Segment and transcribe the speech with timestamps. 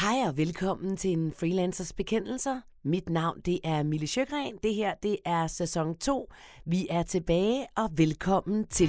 [0.00, 2.60] Hej og velkommen til en Freelancers Bekendelser.
[2.84, 4.54] Mit navn det er Mille Sjøgren.
[4.62, 6.32] Det her det er sæson 2.
[6.66, 8.88] Vi er tilbage og velkommen til.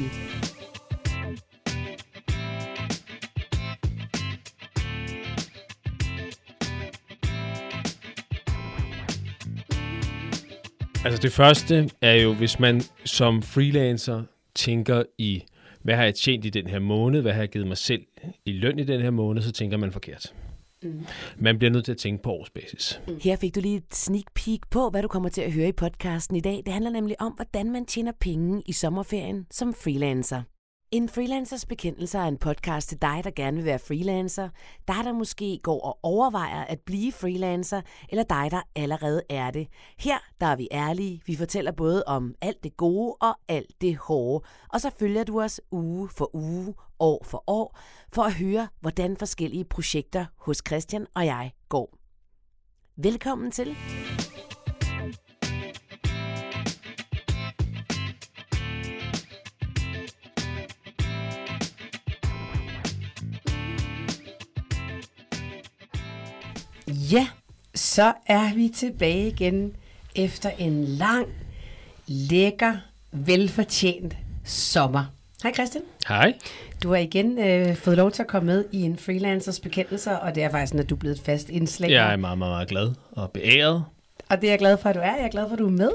[11.05, 14.23] Altså det første er jo, hvis man som freelancer
[14.55, 15.43] tænker i,
[15.81, 18.01] hvad har jeg tjent i den her måned, hvad har jeg givet mig selv
[18.45, 20.33] i løn i den her måned, så tænker man forkert.
[20.83, 21.05] Mm.
[21.37, 23.01] Man bliver nødt til at tænke på årsbasis.
[23.07, 23.19] Mm.
[23.21, 25.71] Her fik du lige et sneak peek på, hvad du kommer til at høre i
[25.71, 26.61] podcasten i dag.
[26.65, 30.41] Det handler nemlig om, hvordan man tjener penge i sommerferien som freelancer.
[30.91, 34.49] En freelancers bekendelse er en podcast til dig, der gerne vil være freelancer,
[34.87, 39.67] dig, der måske går og overvejer at blive freelancer, eller dig, der allerede er det.
[39.99, 41.21] Her der er vi ærlige.
[41.25, 44.45] Vi fortæller både om alt det gode og alt det hårde.
[44.69, 47.79] Og så følger du os uge for uge, år for år,
[48.13, 51.97] for at høre, hvordan forskellige projekter hos Christian og jeg går.
[52.97, 53.77] Velkommen til.
[67.11, 67.27] Ja,
[67.75, 69.73] så er vi tilbage igen
[70.15, 71.27] efter en lang,
[72.07, 72.73] lækker,
[73.11, 75.05] velfortjent sommer.
[75.43, 75.83] Hej Christian.
[76.07, 76.33] Hej.
[76.83, 80.35] Du har igen øh, fået lov til at komme med i en freelancers bekendelser, og
[80.35, 81.89] det er faktisk sådan, at du er blevet et fast indslag.
[81.91, 83.85] Jeg er meget, meget, meget glad og beæret.
[84.29, 85.15] Og det er jeg glad for, at du er.
[85.15, 85.91] Jeg er glad for, at du er med.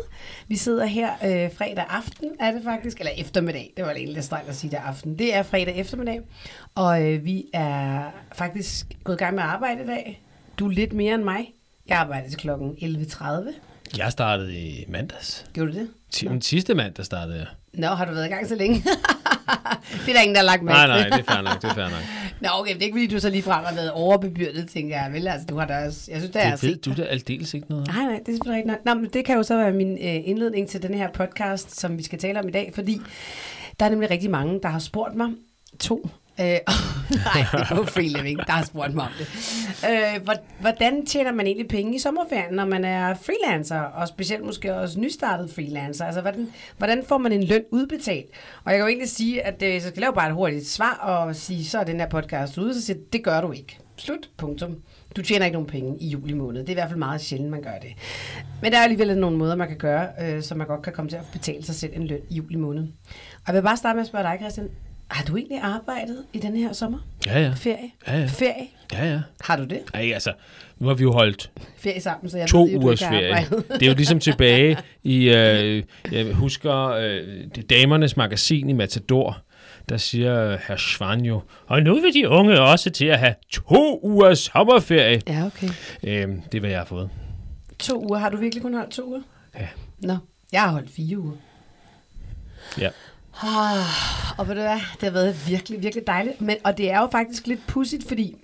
[0.49, 3.73] Vi sidder her øh, fredag aften, er det faktisk, eller eftermiddag.
[3.77, 5.19] Det var egentlig lidt strengt at sige, det er aften.
[5.19, 6.21] Det er fredag eftermiddag,
[6.75, 10.23] og øh, vi er faktisk gået i gang med at arbejde i dag.
[10.63, 11.55] Du lidt mere end mig.
[11.89, 13.27] Jeg arbejder til klokken 11.30.
[13.99, 15.47] Jeg startede i mandags.
[15.53, 15.89] Gjorde du det?
[16.11, 17.47] Ti- Den sidste mandag startede jeg.
[17.75, 18.77] Nå, har du været i gang så længe?
[20.07, 21.71] det er der ingen, der har lagt mærke Nej, nej, det er fair nok, det
[21.71, 22.03] er fair nok.
[22.43, 25.13] Nå, okay, det er ikke fordi, du så lige frem har været overbebyrdet, tænker jeg.
[25.13, 27.55] Vel, altså, du har da også, jeg synes, det er Det ved du da aldeles
[27.55, 27.87] ikke noget.
[27.87, 28.95] Nej, nej, det er selvfølgelig rigtigt nok.
[28.97, 31.99] Nå, men det kan jo så være min øh, indledning til den her podcast, som
[31.99, 33.01] vi skal tale om i dag, fordi
[33.81, 35.29] der er nemlig rigtig mange, der har spurgt mig,
[35.81, 36.09] to,
[36.41, 36.47] øh,
[37.27, 39.27] nej, det er jo living, der har spurgt mig om det.
[39.91, 44.75] Øh, hvordan tjener man egentlig penge i sommerferien, når man er freelancer, og specielt måske
[44.75, 46.05] også nystartet freelancer?
[46.05, 46.49] Altså, hvordan,
[46.79, 48.27] hvordan får man en løn udbetalt?
[48.65, 50.69] Og jeg kan jo egentlig sige, at øh, så skal jeg lave bare et hurtigt
[50.69, 53.79] svar, og sige, så er den her podcast ude, så siger det gør du ikke.
[53.97, 54.31] Slut.
[54.37, 54.77] Punktum.
[55.17, 56.61] Du tjener ikke nogen penge i juli måned.
[56.61, 57.93] Det er i hvert fald meget sjældent, man gør det.
[58.63, 61.09] Men der er alligevel nogle måder, man kan gøre, øh, så man godt kan komme
[61.09, 62.83] til at betale sig selv en løn i juli måned.
[62.83, 64.69] Og jeg vil bare starte med at spørge dig, Christian.
[65.13, 66.99] Har du egentlig arbejdet i den her sommer?
[67.27, 67.53] Ja, ja.
[67.57, 67.91] Ferie?
[68.07, 68.27] Ja, ja.
[68.27, 68.69] Ferie?
[68.93, 69.21] Ja, ja.
[69.41, 69.81] Har du det?
[69.95, 70.33] Ej, altså,
[70.79, 73.47] nu har vi jo holdt Ferie sammen, så jeg to ved, ugers ferie.
[73.51, 79.39] Det er jo ligesom tilbage i, øh, jeg husker, øh, Damernes Magasin i Matador,
[79.89, 84.01] der siger herr Schwan jo, og nu vil de unge også til at have to
[84.03, 85.21] ugers sommerferie.
[85.29, 85.69] Ja, okay.
[86.05, 87.11] Øh, det er, hvad jeg har fået.
[87.79, 88.19] To uger.
[88.19, 89.21] Har du virkelig kun holdt to uger?
[89.59, 89.69] Ja.
[89.99, 90.17] Nå,
[90.53, 91.37] jeg har holdt fire uger.
[92.79, 92.89] Ja.
[93.43, 96.41] Ah, og ved du hvad, det har været virkelig, virkelig dejligt.
[96.41, 98.37] Men, og det er jo faktisk lidt pudsigt, fordi,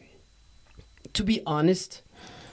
[1.15, 2.04] to be honest,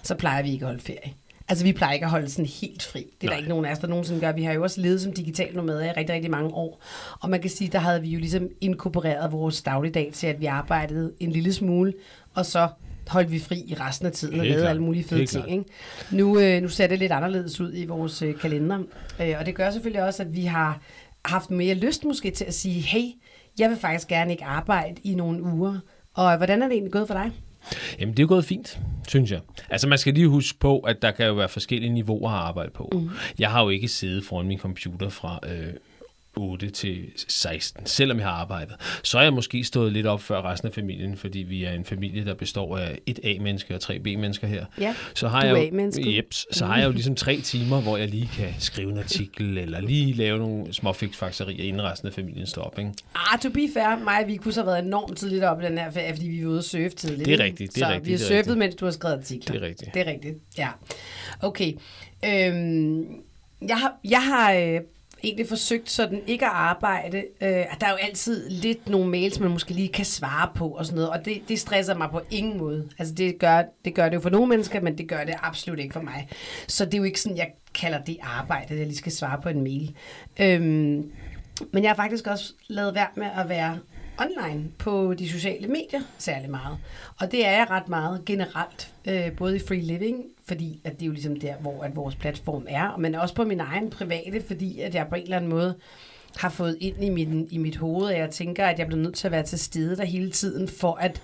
[0.03, 1.13] så plejer vi ikke at holde ferie.
[1.47, 2.99] Altså, vi plejer ikke at holde sådan helt fri.
[2.99, 3.37] Det er der Nej.
[3.37, 4.31] ikke nogen af os, der nogensinde gør.
[4.31, 6.81] Vi har jo også levet som digital nomader i rigtig, rigtig mange år.
[7.19, 10.45] Og man kan sige, der havde vi jo ligesom inkorporeret vores dagligdag til, at vi
[10.45, 11.93] arbejdede en lille smule,
[12.33, 12.67] og så
[13.07, 15.51] holdt vi fri i resten af tiden og lavede alle mulige fede ting.
[15.51, 15.63] Ikke?
[16.11, 18.79] Nu, øh, nu ser det lidt anderledes ud i vores øh, kalender.
[19.21, 20.79] Øh, og det gør selvfølgelig også, at vi har
[21.27, 23.05] haft mere lyst måske til at sige, hey,
[23.59, 25.79] jeg vil faktisk gerne ikke arbejde i nogle uger.
[26.13, 27.31] Og hvordan er det egentlig gået for dig?
[27.99, 29.39] Jamen, det er jo gået fint, synes jeg.
[29.69, 32.71] Altså, man skal lige huske på, at der kan jo være forskellige niveauer at arbejde
[32.71, 32.89] på.
[32.93, 33.09] Mm.
[33.39, 35.73] Jeg har jo ikke siddet foran min computer fra øh,
[36.35, 38.75] 8 til 16, selvom jeg har arbejdet.
[39.03, 41.85] Så er jeg måske stået lidt op før resten af familien, fordi vi er en
[41.85, 44.65] familie, der består af et A-menneske og tre B-mennesker her.
[44.79, 48.07] Ja, så har jeg jo, jeps, så har jeg jo ligesom tre timer, hvor jeg
[48.07, 52.47] lige kan skrive en artikel, eller lige lave nogle små fiksfakserier, inden resten af familien
[52.47, 52.79] står op.
[52.79, 52.91] Ikke?
[53.15, 55.65] Ah, to be fair, mig og vi kunne så have været enormt tidligt op i
[55.65, 57.25] den her ferie, fordi vi var ude at surfe tidligt.
[57.25, 59.53] Det er rigtigt, det er så rigtigt, vi har surfet, mens du har skrevet artikler.
[59.53, 59.93] Det er rigtigt.
[59.93, 60.69] Det er rigtigt, ja.
[61.41, 61.73] Okay.
[62.25, 63.05] Øhm,
[63.67, 64.81] jeg har, jeg har øh,
[65.25, 67.17] egentlig forsøgt sådan ikke at arbejde.
[67.17, 70.85] Øh, der er jo altid lidt nogle mails, man måske lige kan svare på og
[70.85, 72.89] sådan noget, og det, det stresser mig på ingen måde.
[72.99, 75.79] Altså det gør, det gør det jo for nogle mennesker, men det gør det absolut
[75.79, 76.27] ikke for mig.
[76.67, 79.41] Så det er jo ikke sådan, jeg kalder det arbejde, at jeg lige skal svare
[79.41, 79.95] på en mail.
[80.39, 81.11] Øhm,
[81.71, 83.79] men jeg har faktisk også lavet værd med at være
[84.19, 86.77] online på de sociale medier særlig meget.
[87.19, 91.01] Og det er jeg ret meget generelt, øh, både i free living, fordi at det
[91.01, 94.43] er jo ligesom der, hvor at vores platform er, men også på min egen private,
[94.47, 95.75] fordi at jeg på en eller anden måde
[96.37, 99.15] har fået ind i, min, i mit hoved, at jeg tænker, at jeg bliver nødt
[99.15, 101.21] til at være til stede der hele tiden, for at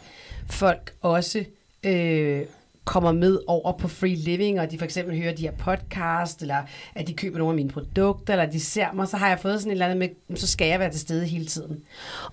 [0.49, 1.45] folk også
[1.83, 2.41] øh,
[2.85, 6.57] kommer med over på Free Living, og de for eksempel hører de her podcast, eller
[6.95, 9.59] at de køber nogle af mine produkter, eller de ser mig, så har jeg fået
[9.59, 9.97] sådan et eller andet
[10.29, 11.83] med, så skal jeg være til stede hele tiden.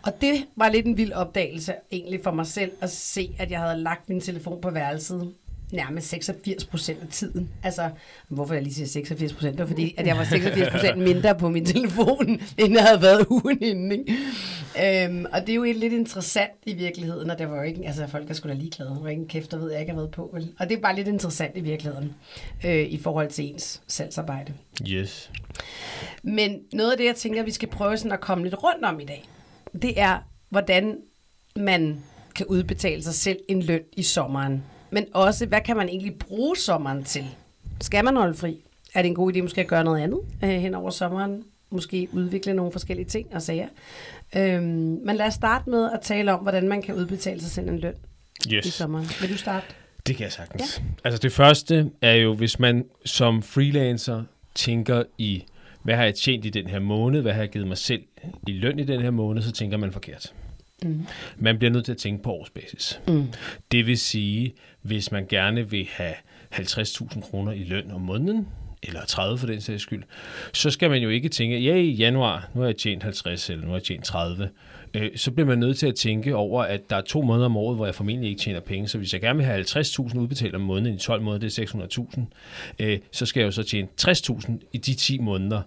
[0.02, 3.60] Og det var lidt en vild opdagelse egentlig for mig selv, at se, at jeg
[3.60, 5.32] havde lagt min telefon på værelset
[5.72, 7.48] nærmest 86 procent af tiden.
[7.62, 7.90] Altså,
[8.28, 9.52] hvorfor jeg lige siger 86 procent?
[9.52, 12.28] Det var fordi, at jeg var 86 procent mindre på min telefon,
[12.58, 13.92] end jeg havde været ugen inden.
[13.92, 14.16] Ikke?
[14.84, 18.06] Øhm, og det er jo lidt interessant i virkeligheden, og det var jo ikke, altså
[18.06, 18.90] folk er sgu da ligeglade.
[18.90, 20.30] Der var ingen kæft, der ved, jeg ikke har været på.
[20.32, 20.52] Vel?
[20.58, 22.14] Og det er bare lidt interessant i virkeligheden,
[22.64, 24.52] øh, i forhold til ens salgsarbejde.
[24.88, 25.30] Yes.
[26.22, 29.00] Men noget af det, jeg tænker, vi skal prøve sådan at komme lidt rundt om
[29.00, 29.24] i dag,
[29.82, 30.18] det er,
[30.48, 30.96] hvordan
[31.56, 32.02] man
[32.34, 36.56] kan udbetale sig selv en løn i sommeren men også, hvad kan man egentlig bruge
[36.56, 37.26] sommeren til?
[37.80, 38.64] Skal man holde fri?
[38.94, 41.44] Er det en god idé måske at gøre noget andet øh, hen over sommeren?
[41.70, 43.68] Måske udvikle nogle forskellige ting og sager.
[44.36, 44.62] Øhm,
[45.04, 47.78] men lad os starte med at tale om, hvordan man kan udbetale sig selv en
[47.78, 47.94] løn
[48.52, 48.66] yes.
[48.66, 49.06] i sommeren.
[49.20, 49.66] Vil du starte?
[50.06, 50.78] Det kan jeg sagtens.
[50.78, 50.84] Ja.
[51.04, 54.22] Altså det første er jo, hvis man som freelancer
[54.54, 55.44] tænker i,
[55.82, 58.02] hvad har jeg tjent i den her måned, hvad har jeg givet mig selv
[58.46, 60.32] i løn i den her måned, så tænker man forkert.
[60.82, 61.06] Mm.
[61.36, 63.00] Man bliver nødt til at tænke på årsbasis.
[63.08, 63.26] Mm.
[63.72, 66.14] Det vil sige, hvis man gerne vil have
[66.54, 68.48] 50.000 kroner i løn om måneden,
[68.82, 70.02] eller 30 for den sags skyld,
[70.52, 73.62] så skal man jo ikke tænke, ja, i januar, nu har jeg tjent 50, eller
[73.62, 74.48] nu har jeg tjent 30.
[74.94, 77.56] Øh, så bliver man nødt til at tænke over, at der er to måneder om
[77.56, 78.88] året, hvor jeg formentlig ikke tjener penge.
[78.88, 81.66] Så hvis jeg gerne vil have 50.000 udbetalt om måneden i 12 måneder, det er
[82.16, 82.20] 600.000,
[82.78, 85.62] øh, så skal jeg jo så tjene 60.000 i de 10 måneder,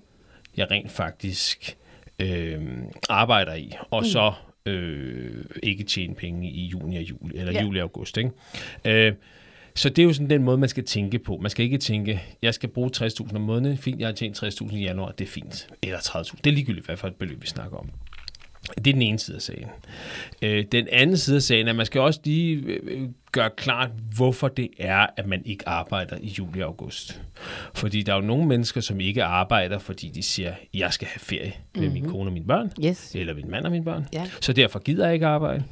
[0.58, 1.78] jeg rent faktisk
[2.20, 2.62] øh,
[3.10, 3.74] arbejder i.
[3.92, 4.08] Og mm.
[4.08, 4.34] så
[4.66, 7.64] øh, ikke tjene penge i juni og juli, eller ja.
[7.64, 8.18] juli og august.
[8.18, 8.32] Ikke?
[8.86, 9.14] Øh,
[9.76, 11.38] så det er jo sådan den måde, man skal tænke på.
[11.42, 14.76] Man skal ikke tænke, jeg skal bruge 60.000 om måneden, fint, jeg har tjent 60.000
[14.76, 15.68] i januar, det er fint.
[15.82, 17.90] Eller 30.000, det er ligegyldigt, hvad for et beløb vi snakker om.
[18.62, 19.68] Det er den ene side af sagen.
[20.42, 23.90] Øh, den anden side af sagen er, at man skal også lige øh, gøre klart,
[24.16, 27.22] hvorfor det er, at man ikke arbejder i juli og august.
[27.74, 31.20] Fordi der er jo nogle mennesker, som ikke arbejder, fordi de siger, jeg skal have
[31.20, 31.94] ferie med mm-hmm.
[31.94, 32.12] min mhm.
[32.12, 33.16] kone og mine børn, yes.
[33.16, 34.08] eller min mand og mine børn.
[34.14, 34.30] Ja.
[34.42, 35.64] Så derfor gider jeg ikke arbejde.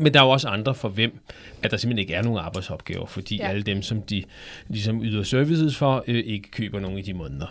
[0.00, 1.18] Men der er jo også andre for hvem,
[1.62, 3.48] at der simpelthen ikke er nogen arbejdsopgaver, fordi ja.
[3.48, 4.24] alle dem, som de
[4.68, 7.46] ligesom yder services for, øh, ikke køber nogen i de måneder.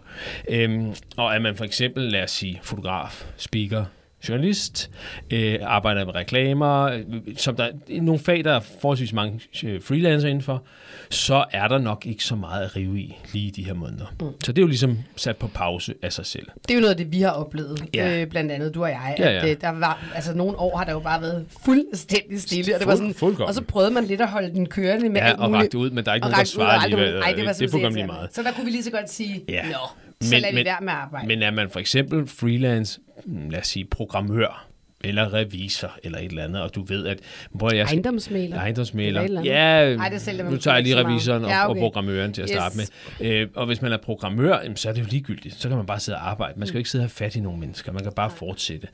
[0.50, 3.86] Øhm, og er man for eksempel, lad os sige, fotograf, speaker,
[4.30, 4.92] journalist,
[5.32, 7.04] øh, arbejder med reklamer, øh,
[7.38, 10.64] som der er nogle fag, der er forholdsvis mange øh, freelancer indenfor,
[11.10, 14.06] så er der nok ikke så meget at rive i lige i de her måneder.
[14.22, 14.28] Mm.
[14.44, 16.48] Så det er jo ligesom sat på pause af sig selv.
[16.62, 18.22] Det er jo noget af det, vi har oplevet, ja.
[18.22, 19.16] øh, blandt andet du og jeg.
[19.20, 19.38] Ja, ja.
[19.38, 22.80] At, øh, der var, altså nogle år har der jo bare været fuldstændig stille, og,
[22.80, 25.54] det var sådan, og så prøvede man lidt at holde den kørende med Ja, og
[25.54, 27.20] rakte ud, men der er ikke nogen, der svarer alligevel.
[27.20, 28.30] Nej, det var det lige meget.
[28.36, 29.64] Så der kunne vi lige så godt sige, ja.
[29.64, 31.28] nå, så lad vi være med at arbejde.
[31.28, 34.68] Men er man for eksempel freelance, lad os sige programmør,
[35.06, 37.20] eller revisor, eller et eller andet, og du ved, at...
[37.52, 38.58] Hvor jeg, ejendomsmæler.
[38.58, 39.42] Ejendomsmæler.
[39.44, 41.82] Ja, Ej, det selv, nu tager jeg lige revisoren og, ja, okay.
[41.82, 42.56] og programmøren til at yes.
[42.56, 43.32] starte med.
[43.32, 45.62] Øh, og hvis man er programmør, så er det jo ligegyldigt.
[45.62, 46.60] Så kan man bare sidde og arbejde.
[46.60, 47.92] Man skal jo ikke sidde og have fat i nogle mennesker.
[47.92, 48.88] Man kan bare fortsætte.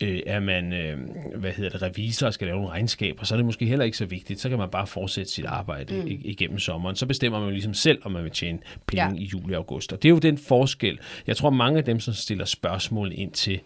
[0.00, 0.98] Øh, er man, øh,
[1.36, 3.96] hvad hedder det, revisor og skal lave nogle regnskaber, så er det måske heller ikke
[3.96, 4.40] så vigtigt.
[4.40, 6.02] Så kan man bare fortsætte sit arbejde mm.
[6.06, 6.96] igennem sommeren.
[6.96, 9.14] Så bestemmer man jo ligesom selv, om man vil tjene penge ja.
[9.14, 9.92] i juli og august.
[9.92, 10.98] Og det er jo den forskel.
[11.26, 13.60] Jeg tror, mange af dem, som stiller spørgsmål ind til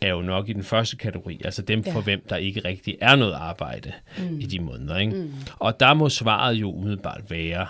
[0.00, 1.94] er jo nok i den første kategori, altså dem ja.
[1.94, 4.40] for hvem der ikke rigtig er noget arbejde mm.
[4.40, 4.98] i de måneder.
[4.98, 5.14] Ikke?
[5.14, 5.32] Mm.
[5.58, 7.66] Og der må svaret jo umiddelbart være,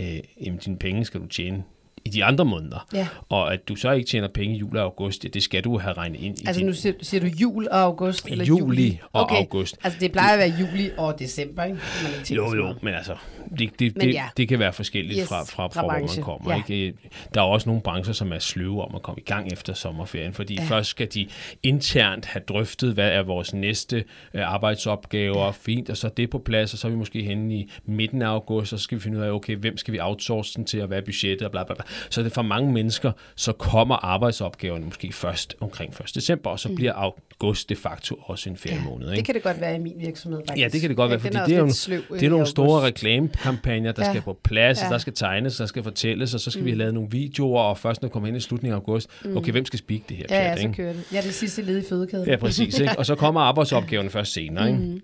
[0.00, 1.64] øh, jamen dine penge skal du tjene
[2.04, 2.86] i de andre måneder.
[2.92, 3.08] Ja.
[3.28, 5.78] Og at du så ikke tjener penge i juli og august, ja, det skal du
[5.78, 6.66] have regnet ind i Altså din...
[6.66, 8.26] nu siger, siger du jul og august?
[8.26, 9.36] Eller juli, juli og okay.
[9.36, 9.76] august.
[9.84, 11.78] Altså det plejer at være juli og december, ikke?
[12.02, 13.16] Man ikke jo, jo, men altså,
[13.58, 14.24] det, det, men ja.
[14.28, 16.52] det, det kan være forskelligt yes, fra, fra, fra, fra hvor man kommer.
[16.52, 16.74] Ja.
[16.76, 16.98] Ikke?
[17.34, 20.34] Der er også nogle brancher, som er sløve om at komme i gang efter sommerferien,
[20.34, 20.64] fordi ja.
[20.64, 21.26] først skal de
[21.62, 24.04] internt have drøftet, hvad er vores næste
[24.34, 25.50] øh, arbejdsopgaver, ja.
[25.50, 28.22] fint, og så er det på plads, og så er vi måske henne i midten
[28.22, 30.64] af august, og så skal vi finde ud af, okay, hvem skal vi outsource den
[30.64, 31.84] til, og hvad er budgettet, og bla bla bla.
[32.10, 36.14] Så det for mange mennesker, så kommer arbejdsopgaverne måske først omkring 1.
[36.14, 36.74] december, og så mm.
[36.74, 39.08] bliver august de facto også en feriemåned.
[39.08, 40.62] Ja, det kan det godt være i min virksomhed, faktisk.
[40.62, 43.92] Ja, det kan det godt være, fordi det er, jo, det er nogle store reklamekampagner,
[43.92, 44.12] der ja.
[44.12, 44.88] skal på plads, ja.
[44.88, 46.66] der skal tegnes, der skal fortælles, og så skal mm.
[46.66, 49.08] vi have lavet nogle videoer, og først når vi kommer hen i slutningen af august,
[49.24, 49.36] mm.
[49.36, 50.24] okay, hvem skal speak det her?
[50.30, 51.04] Ja, ja, så kører det.
[51.12, 52.28] Ja, det sidste led i fødekæden.
[52.28, 52.78] Ja, præcis.
[52.78, 52.98] Ikke?
[52.98, 54.68] Og så kommer arbejdsopgaverne først senere.
[54.68, 54.80] Ikke?
[54.80, 55.00] Mm.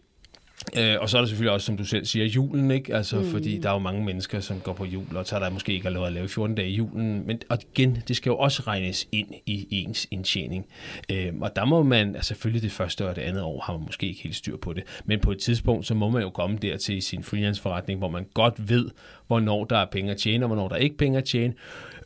[0.76, 2.94] Øh, og så er der selvfølgelig også, som du selv siger, julen, ikke?
[2.94, 3.30] Altså, mm.
[3.30, 5.90] fordi der er jo mange mennesker, som går på jul, og tager der måske ikke
[5.90, 7.26] lov at lave 14 dage i julen.
[7.26, 10.66] Men og igen, det skal jo også regnes ind i ens indtjening.
[11.10, 13.82] Øh, og der må man, altså selvfølgelig det første og det andet år, har man
[13.86, 14.82] måske ikke helt styr på det.
[15.04, 18.26] Men på et tidspunkt, så må man jo komme dertil i sin freelance-forretning, hvor man
[18.34, 18.90] godt ved,
[19.26, 21.54] hvornår der er penge at tjene, og hvornår der er ikke penge at tjene.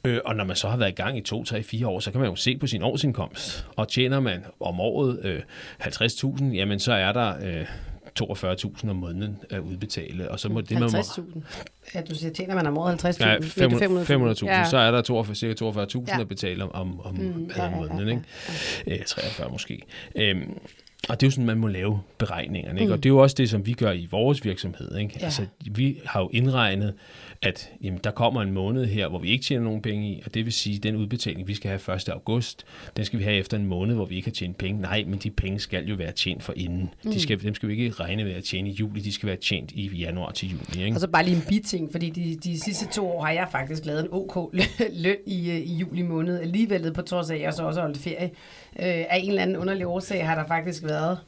[0.04, 2.10] Øh, og når man så har været i gang i to, tre, fire år, så
[2.10, 3.66] kan man jo se på sin årsindkomst.
[3.76, 5.40] Og tjener man om året øh,
[5.80, 7.34] 50.000, jamen så er der...
[7.42, 7.66] Øh,
[8.20, 10.98] 42.000 om måneden at udbetale, og så må det, man må...
[10.98, 11.40] 50.000.
[11.94, 13.26] Ja, du siger, tjener man om året 50.000.
[13.26, 14.64] Ja, ikke 500.000, Ja.
[14.70, 16.14] så er der 42, cirka 42.000 Ja.
[16.16, 16.20] ja.
[16.20, 18.14] at betale om, om, om Mm, ja, ja, ja, måneden, ja,
[18.86, 19.00] ikke?
[19.00, 19.82] Øh, 43 måske.
[20.16, 20.58] Øhm,
[21.08, 22.88] og det er jo sådan, man må lave beregningerne, ikke?
[22.88, 22.92] Mm.
[22.92, 25.16] Og det er jo også det, som vi gør i vores virksomhed, ikke?
[25.20, 25.24] Ja.
[25.24, 26.94] Altså, vi har jo indregnet,
[27.42, 30.34] at jamen, der kommer en måned her, hvor vi ikke tjener nogen penge i, og
[30.34, 32.08] det vil sige, at den udbetaling, vi skal have 1.
[32.08, 32.64] august,
[32.96, 34.80] den skal vi have efter en måned, hvor vi ikke har tjent penge.
[34.80, 36.94] Nej, men de penge skal jo være tjent for inden.
[37.04, 37.12] Mm.
[37.12, 39.36] De skal, dem skal vi ikke regne med at tjene i juli, de skal være
[39.36, 40.96] tjent i januar til juni, ikke?
[40.96, 43.84] Og så bare lige en biting, fordi de, de sidste to år har jeg faktisk
[43.84, 44.54] lavet en OK
[44.92, 46.40] løn i, øh, i juli måned.
[46.40, 48.30] Alligevel på trods af, at jeg så også holdt ferie.
[48.78, 51.18] Øh, af en eller anden underlig årsag har der faktisk været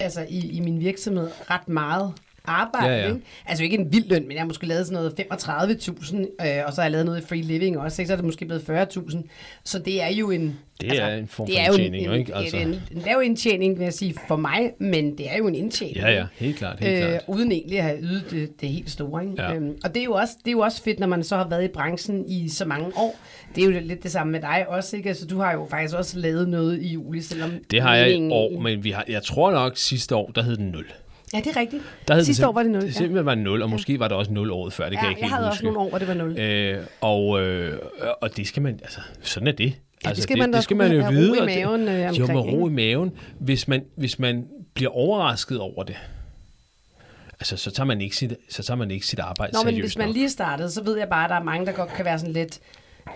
[0.00, 2.12] altså i, i min virksomhed ret meget
[2.44, 2.94] arbejde.
[2.94, 3.08] Ja, ja.
[3.08, 3.20] Ikke?
[3.46, 6.72] Altså ikke en vild løn, men jeg har måske lavet sådan noget 35.000, øh, og
[6.72, 8.06] så har jeg lavet noget i free living også, ikke?
[8.06, 9.22] så er det måske blevet 40.000.
[9.64, 10.58] Så det er jo en...
[10.80, 12.34] Det er en form for indtjening, en, jo, ikke?
[12.34, 12.56] Altså.
[12.56, 12.70] Altså.
[12.70, 15.96] En, en lav indtjening, vil jeg sige, for mig, men det er jo en indtjening.
[15.96, 17.22] Ja, ja, helt klart, helt øh, klart.
[17.26, 19.24] uden egentlig at have ydet det, det helt store.
[19.24, 19.42] Ikke?
[19.42, 19.54] Ja.
[19.54, 21.48] Øhm, og det er, jo også, det er jo også fedt, når man så har
[21.48, 23.16] været i branchen i så mange år.
[23.54, 25.08] Det er jo lidt det samme med dig også, ikke?
[25.08, 27.50] Altså, du har jo faktisk også lavet noget i juli, selvom...
[27.70, 30.56] Det har jeg i år, men vi har, jeg tror nok sidste år, der hed
[30.56, 30.86] den 0.
[31.34, 31.82] Ja, det er rigtigt.
[32.08, 32.80] Der hed Sidste år var det 0.
[32.80, 35.02] Det simpelthen var 0, og måske var det også 0 året før, det kan ja,
[35.02, 35.52] jeg ikke jeg helt havde huske.
[35.52, 36.38] også nogle år, hvor det var 0.
[36.38, 37.78] Øh, og, øh,
[38.20, 39.64] og det skal man, altså, sådan er det.
[40.04, 41.36] Ja, altså, det skal man da det skal man jo have ro vide.
[41.38, 43.12] i maven, øh, det, omkring, jo, med ro i maven.
[43.38, 45.96] Hvis man, hvis man bliver overrasket over det,
[47.40, 49.82] altså, så tager man ikke sit, så tager man ikke sit arbejde Nå, men seriøst
[49.82, 50.16] hvis man nok.
[50.16, 52.32] lige startede, så ved jeg bare, at der er mange, der godt kan være sådan
[52.32, 52.60] lidt...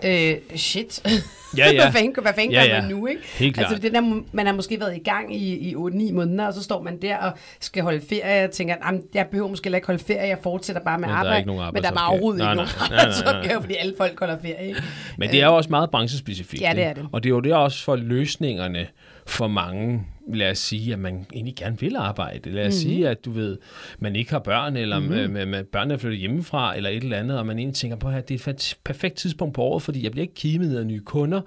[0.03, 1.01] Øh, shit.
[1.57, 1.73] Ja, ja.
[1.83, 2.81] hvad fanden, hvad fanden Ja, ja.
[2.81, 3.21] man nu, ikke?
[3.37, 3.71] Helt klart.
[3.71, 5.79] Altså, det der, man har måske været i gang i, i 8-9
[6.13, 9.49] måneder, og så står man der og skal holde ferie, og tænker, "Jamen, jeg behøver
[9.49, 11.37] måske ikke holde ferie, jeg fortsætter bare med Men der er arbejde.
[11.39, 12.99] ikke nogen men der er bare overhovedet ikke Nej, nogen nej, nej.
[12.99, 14.83] arbejdsopgave, fordi alle folk holder ferie, ikke?
[15.17, 16.61] Men det er jo også meget branchespecifikt.
[16.61, 17.01] Ja, det er ikke?
[17.01, 17.09] det.
[17.11, 18.87] Og det er jo det også for løsningerne
[19.27, 20.03] for mange,
[20.33, 22.51] lad os sige, at man egentlig gerne vil arbejde.
[22.51, 22.91] Lad os mm-hmm.
[22.91, 23.57] sige, at du ved,
[23.99, 25.07] man ikke har børn, eller Mhm.
[25.09, 25.33] mm-hmm.
[25.33, 28.07] med, med, børnene er flyttet hjemmefra, eller et eller andet, og man egentlig tænker på,
[28.07, 30.99] at det er et perfekt tidspunkt på året, fordi jeg bliver ikke kimet af nye
[30.99, 31.41] kunder,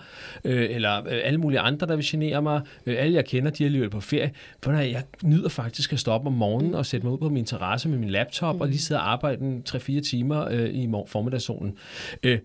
[0.44, 2.61] øh, eller øh, alle mulige andre, der vil genere mig.
[2.87, 4.30] Øh, alle jeg kender, de er alligevel på ferie.
[4.62, 7.88] For jeg nyder faktisk at stoppe om morgenen og sætte mig ud på min terrasse
[7.88, 8.61] med min laptop, mm.
[8.61, 11.75] og lige sidde og arbejde en 3-4 timer øh, i formiddagssolen.
[12.23, 12.38] Øh,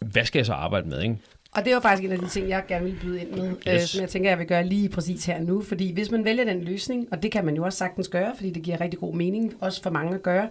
[0.00, 1.16] hvad skal jeg så arbejde med, ikke?
[1.52, 3.66] Og det var faktisk en af de ting, jeg gerne ville byde ind med, yes.
[3.66, 5.62] øh, som jeg tænker, jeg vil gøre lige præcis her nu.
[5.62, 8.50] Fordi hvis man vælger den løsning, og det kan man jo også sagtens gøre, fordi
[8.50, 10.48] det giver rigtig god mening, også for mange at gøre,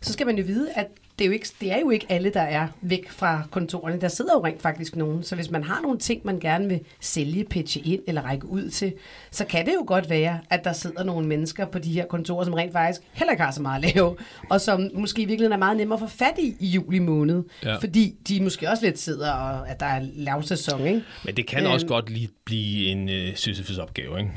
[0.00, 0.86] så skal man jo vide, at
[1.18, 4.00] det er jo ikke, det er jo ikke alle, der er væk fra kontorerne.
[4.00, 5.22] Der sidder jo rent faktisk nogen.
[5.22, 8.70] Så hvis man har nogle ting, man gerne vil sælge, pitche ind eller række ud
[8.70, 8.92] til,
[9.30, 12.44] så kan det jo godt være, at der sidder nogle mennesker på de her kontorer,
[12.44, 14.16] som rent faktisk heller ikke har så meget at lave,
[14.50, 17.42] og som måske i virkeligheden er meget nemmere at få fat i i juli måned.
[17.64, 17.76] Ja.
[17.76, 21.02] Fordi de måske også lidt sidder, og at der er lavsæson, ikke?
[21.24, 21.72] Men det kan Øhm.
[21.72, 24.30] også godt lige blive en øh, Sisyphus-opgave, ikke?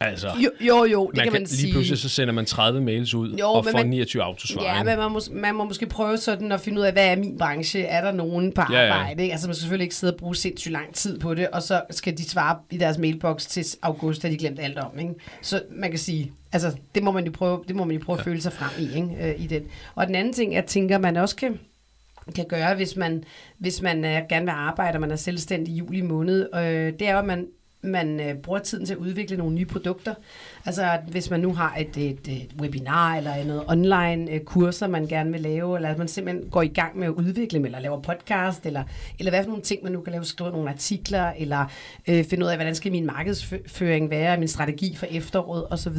[0.00, 1.72] Altså, Jo, jo, jo det man kan man lige sige.
[1.72, 4.62] pludselig så sender man 30 mails ud Jo, og får man- 29 autosvar.
[4.62, 4.84] Ja, ikke?
[4.90, 7.38] men man må, man må måske prøve sådan at finde ud af, hvad er min
[7.38, 7.82] branche?
[7.82, 8.92] Er der nogen på Ja, ja.
[8.94, 9.22] arbejde?
[9.22, 9.32] Ikke?
[9.32, 11.82] Altså man skal selvfølgelig ikke sidde og bruge sindssygt lang tid på det, og så
[11.90, 14.98] skal de svare i deres mailbox til august, da de glemt alt om.
[14.98, 15.14] Ikke?
[15.42, 18.18] Så man kan sige, altså det må man jo prøve, det må man jo prøve
[18.18, 19.30] at føle sig frem i, ikke?
[19.34, 19.62] Øh, i den.
[19.94, 21.58] Og den anden ting, jeg tænker, man også kan
[22.34, 23.24] kan gøre, hvis man,
[23.58, 26.60] hvis man øh, gerne vil arbejde, og man er selvstændig i juli måned, øh,
[26.98, 27.46] det er jo, at man,
[27.84, 30.14] man øh, bruger tiden til at udvikle nogle nye produkter.
[30.66, 35.06] Altså, hvis man nu har et, et, et webinar eller noget online øh, kurser, man
[35.06, 37.80] gerne vil lave, eller at man simpelthen går i gang med at udvikle dem, eller
[37.80, 38.84] laver podcast, eller,
[39.18, 41.66] eller hvad for nogle ting, man nu kan lave, skrive nogle artikler, eller
[42.08, 45.96] øh, finde ud af, hvordan skal min markedsføring være, min strategi for efteråret, osv.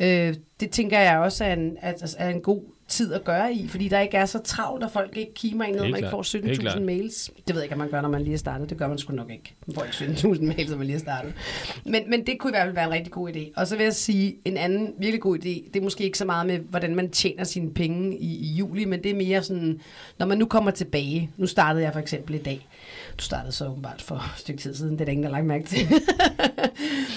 [0.00, 2.62] Øh, det tænker jeg også er en, er, altså, er en god
[2.92, 5.76] tid at gøre i, fordi der ikke er så travlt, og folk ikke kimer ind,
[5.76, 6.76] når man ikke får Helt klart.
[6.76, 7.30] 17.000 mails.
[7.46, 8.70] Det ved jeg ikke, om man gør, når man lige er startet.
[8.70, 9.54] Det gør man sgu nok ikke.
[9.66, 11.32] Man får ikke 17.000 mails, når man lige er startet.
[11.84, 13.52] Men, men det kunne i hvert fald være en rigtig god idé.
[13.56, 16.24] Og så vil jeg sige, en anden virkelig god idé, det er måske ikke så
[16.24, 19.80] meget med, hvordan man tjener sine penge i, i juli, men det er mere sådan,
[20.18, 21.30] når man nu kommer tilbage.
[21.36, 22.68] Nu startede jeg for eksempel i dag.
[23.18, 24.92] Du startede så åbenbart for et stykke tid siden.
[24.92, 25.78] Det er der ingen, der har lagt mærke til.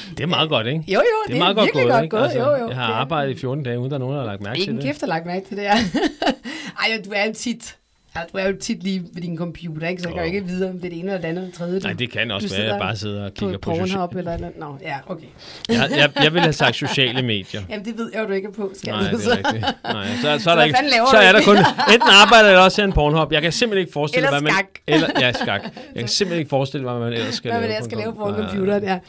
[0.10, 0.84] Det er meget godt, ikke?
[0.88, 2.22] Jo, jo, det er meget godt virkelig gået, godt gået.
[2.24, 4.16] Altså, jo, jo, jeg har det er- arbejdet i 14 dage, uden der er nogen,
[4.16, 4.84] der har lagt mærke til det.
[4.84, 5.74] kæft, der har lagt mærke til det her.
[6.82, 7.76] Ej, du er jo tit...
[8.16, 10.02] Ja, du er jo tit lige ved din computer, ikke?
[10.02, 11.58] Så jeg kan jo ikke vide, om det er det ene eller det andet eller
[11.58, 11.80] tredje.
[11.80, 14.08] Nej, det kan også være, at jeg bare sidder og kigger på, på social...
[14.18, 14.58] Eller noget.
[14.60, 15.26] Nå, ja, okay.
[15.70, 17.62] jeg, jeg, jeg ville have sagt sociale medier.
[17.70, 19.66] Jamen, det ved jeg jo, du ikke er på, skal Nej, det er rigtigt.
[19.84, 20.78] Nej, så, så, er Så der hvad ikke,
[21.12, 21.58] så er der kun,
[21.94, 23.32] enten arbejder eller også en Pornhub.
[23.32, 24.66] Jeg kan simpelthen ikke forestille mig, hvad man...
[24.88, 25.64] Eller, ja, skak.
[25.64, 27.74] Jeg kan simpelthen ikke forestille mig, hvad man ellers skal Hvad lave.
[27.74, 29.00] jeg på skal lave på computeren, ja.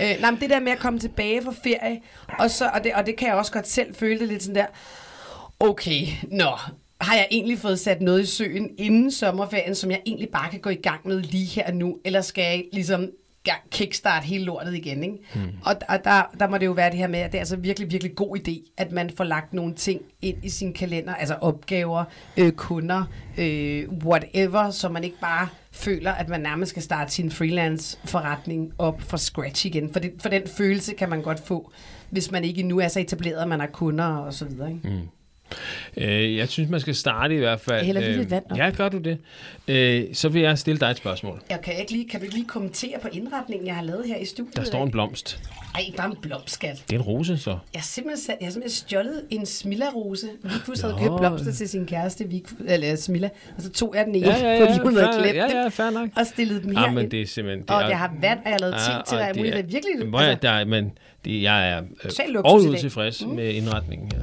[0.00, 2.00] Øh, nej, men det der med at komme tilbage fra ferie,
[2.38, 4.54] og, så, og, det, og det kan jeg også godt selv føle det lidt sådan
[4.54, 4.66] der,
[5.60, 6.50] okay, nå,
[7.02, 10.60] har jeg egentlig fået sat noget i søen inden sommerferien, som jeg egentlig bare kan
[10.60, 13.10] gå i gang med lige her nu, eller skal jeg ligesom
[13.70, 15.02] kickstart hele lortet igen.
[15.02, 15.16] Ikke?
[15.34, 15.40] Mm.
[15.64, 17.56] Og, og der, der må det jo være det her med, at det er altså
[17.56, 21.34] virkelig, virkelig god idé, at man får lagt nogle ting ind i sin kalender, altså
[21.34, 22.04] opgaver,
[22.36, 23.04] øh, kunder,
[23.38, 28.72] øh, whatever, så man ikke bare føler, at man nærmest skal starte sin freelance forretning
[28.78, 29.92] op fra scratch igen.
[29.92, 31.72] For, det, for den følelse kan man godt få,
[32.10, 34.68] hvis man ikke nu er så etableret, at man har kunder og så videre.
[34.68, 34.88] Ikke?
[34.88, 35.08] Mm.
[35.96, 37.76] Øh, jeg synes, man skal starte i hvert fald.
[37.76, 38.58] Jeg hælder lige lidt vand op.
[38.58, 39.18] Ja, gør du det.
[39.68, 41.42] Øh, så vil jeg stille dig et spørgsmål.
[41.50, 44.16] Jeg kan, ikke lige, kan du ikke lige kommentere på indretningen, jeg har lavet her
[44.16, 44.56] i studiet?
[44.56, 45.40] Der står en blomst.
[45.74, 46.82] Ej, ikke bare en blomskat.
[46.90, 47.50] Det er en rose, så.
[47.50, 50.26] Jeg har simpelthen, jeg har simpelthen stjålet en Smilla-rose.
[50.42, 54.14] Vigfus havde købt blomster til sin kæreste, Vigfus, eller Smilla, og så tog jeg den
[54.14, 56.08] ikke, Ja, ja, ja, fordi hun havde ja, ja, fair nok.
[56.16, 57.10] og stillede dem Ja, her men ind.
[57.10, 57.64] det er simpelthen...
[57.70, 59.30] Og er- jeg har vand, og jeg har lavet te Ja, til dig.
[59.34, 60.12] Det er virkelig...
[60.20, 60.92] Jeg, der, er- men
[61.24, 63.32] det, jeg er øh, overhovedet tilfreds mm.
[63.32, 64.22] med indretningen her.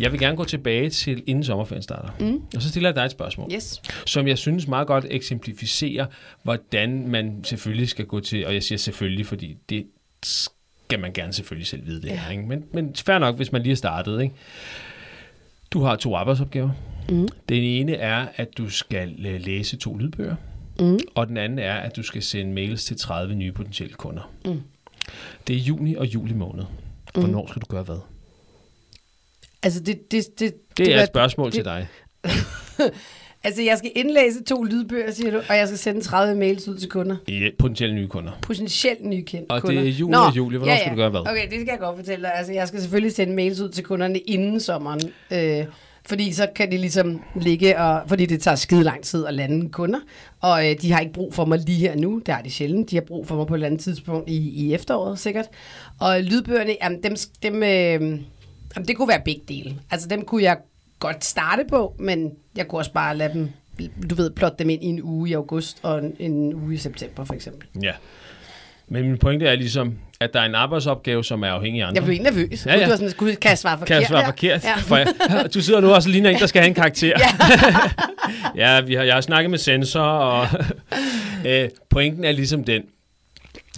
[0.00, 2.08] Jeg vil gerne gå tilbage til inden sommerferien starter.
[2.20, 2.42] Mm.
[2.56, 3.82] Og så stiller jeg dig et spørgsmål, Yes.
[4.06, 6.06] som jeg synes meget godt eksemplificerer,
[6.42, 9.86] hvordan man selvfølgelig skal gå til, og jeg siger selvfølgelig, fordi det
[10.22, 12.16] skal man gerne selvfølgelig selv vide det Ja.
[12.20, 12.30] her.
[12.30, 12.42] Ikke?
[12.46, 14.22] Men, men fair nok, hvis man lige er startet.
[14.22, 14.34] Ikke?
[15.70, 16.70] Du har to arbejdsopgaver.
[17.08, 17.28] Mm.
[17.48, 20.36] Den ene er, at du skal øh, læse to lydbøger,
[20.80, 20.98] Mm.
[21.14, 24.30] og den anden er, at du skal sende mails til 30 nye potentielle kunder.
[24.44, 24.60] Mm.
[25.46, 26.64] Det er juni og juli måned.
[27.14, 27.98] Hvornår skal du gøre hvad?
[29.62, 30.10] Altså, det...
[30.10, 31.88] Det, det, Det er var- et spørgsmål det- til dig.
[33.44, 36.78] Altså, jeg skal indlæse to lydbøger, siger du, og jeg skal sende 30 mails ud
[36.78, 37.16] til kunder.
[37.28, 38.32] Ja, potentielle nye kunder.
[38.42, 39.80] Potentielt nye kendt Og kunder.
[39.82, 40.56] det er juni og juli.
[40.56, 41.20] Hvornår skal du gøre hvad?
[41.20, 42.32] Okay, det skal jeg godt fortælle dig.
[42.34, 45.00] Altså, jeg skal selvfølgelig sende mails ud til kunderne inden sommeren.
[45.32, 45.64] Øh,
[46.06, 49.68] fordi så kan de ligesom ligge, og, fordi det tager skide lang tid at lande
[49.70, 49.98] kunder.
[50.40, 52.22] Og øh, de har ikke brug for mig lige her nu.
[52.26, 52.90] Det har de sjældent.
[52.90, 54.36] De har brug for mig på et eller andet tidspunkt i,
[54.66, 55.46] i efteråret, sikkert.
[56.00, 58.20] Og lydbøgerne, jamen, dem, dem, øh,
[58.76, 59.76] jamen, det kunne være begge dele.
[59.90, 60.56] Altså, dem kunne jeg
[60.98, 63.50] godt starte på, men jeg kunne også bare lade dem,
[64.10, 66.76] du ved, plotte dem ind i en uge i august og en, en uge i
[66.76, 67.68] september, for eksempel.
[67.82, 67.92] Ja.
[68.88, 72.00] Men min pointe er ligesom, at der er en arbejdsopgave, som er afhængig af andre.
[72.00, 72.66] Jeg blev nervøs.
[72.66, 72.80] Ja, Ja, ja.
[72.80, 72.84] ja.
[72.84, 73.88] Du var sådan, Gud, kan jeg svare forkert?
[73.88, 74.64] Kan jeg svare forkert?
[74.64, 74.76] Ja.
[74.76, 75.08] For jeg,
[75.54, 77.12] du sidder nu også og ligner en, der skal have en karakter.
[78.56, 80.46] ja, vi har, jeg har snakket med sensor, og
[81.46, 82.82] øh, pointen er ligesom den,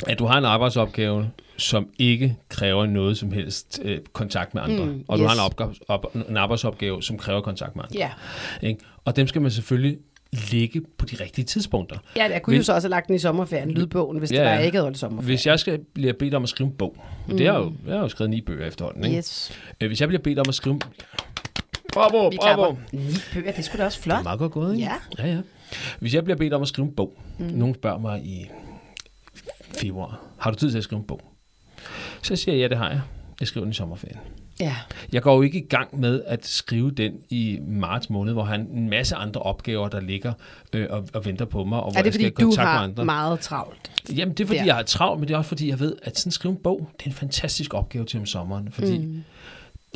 [0.07, 4.85] at du har en arbejdsopgave, som ikke kræver noget som helst øh, kontakt med andre.
[4.85, 5.31] Mm, og du yes.
[5.33, 7.97] har en, opgave, op, en arbejdsopgave, som kræver kontakt med andre.
[7.99, 8.11] Ja.
[8.69, 8.81] Ikke?
[9.05, 9.99] Og dem skal man selvfølgelig
[10.51, 11.97] ligge på de rigtige tidspunkter.
[12.17, 14.37] ja, jeg kunne Hvis- jo så også have lagt den i sommerferien, lydbogen, hvis Ja,
[14.37, 15.27] det var, jeg ikke havde holdt sommerferie.
[15.27, 16.97] Hvis jeg skal blive bedt om at skrive en bog,
[17.29, 17.37] mm.
[17.37, 19.17] det er jo, jeg har jo skrevet ni bøger efterhånden, ikke?
[19.19, 19.53] Yes.
[19.81, 20.81] Øh, Hvis jeg bliver bedt om at skrive...
[21.93, 22.75] Bravo, Vi bravo!
[22.93, 23.01] Ni
[23.35, 24.19] bøger, det skulle da også Det flot.
[24.19, 24.87] er meget godt gået, ikke?
[24.87, 24.95] Ja.
[25.19, 25.41] ja, ja.
[26.01, 27.45] Hvis jeg bliver bedt om at skrive en bog, mm.
[27.47, 28.51] nogen spørger mig i
[29.81, 31.21] februar, har du tid til at skrive en bog?
[32.23, 33.01] Så siger jeg, ja, det har jeg.
[33.41, 34.19] Jeg skriver den i sommerferien.
[34.61, 34.77] Ja.
[35.13, 38.61] Jeg går jo ikke i gang med at skrive den i marts måned, hvor han
[38.61, 40.33] en masse andre opgaver, der ligger
[40.73, 42.79] øh, og, og venter på mig, og hvor Er det jeg skal fordi, du har
[42.79, 43.05] andre.
[43.05, 43.91] meget travlt?
[44.17, 44.65] Jamen, det er fordi, Der.
[44.65, 46.59] jeg har travlt, men det er også fordi, jeg ved, at sådan at skrive en
[46.63, 49.25] bog, det er en fantastisk opgave til om sommeren, fordi mm.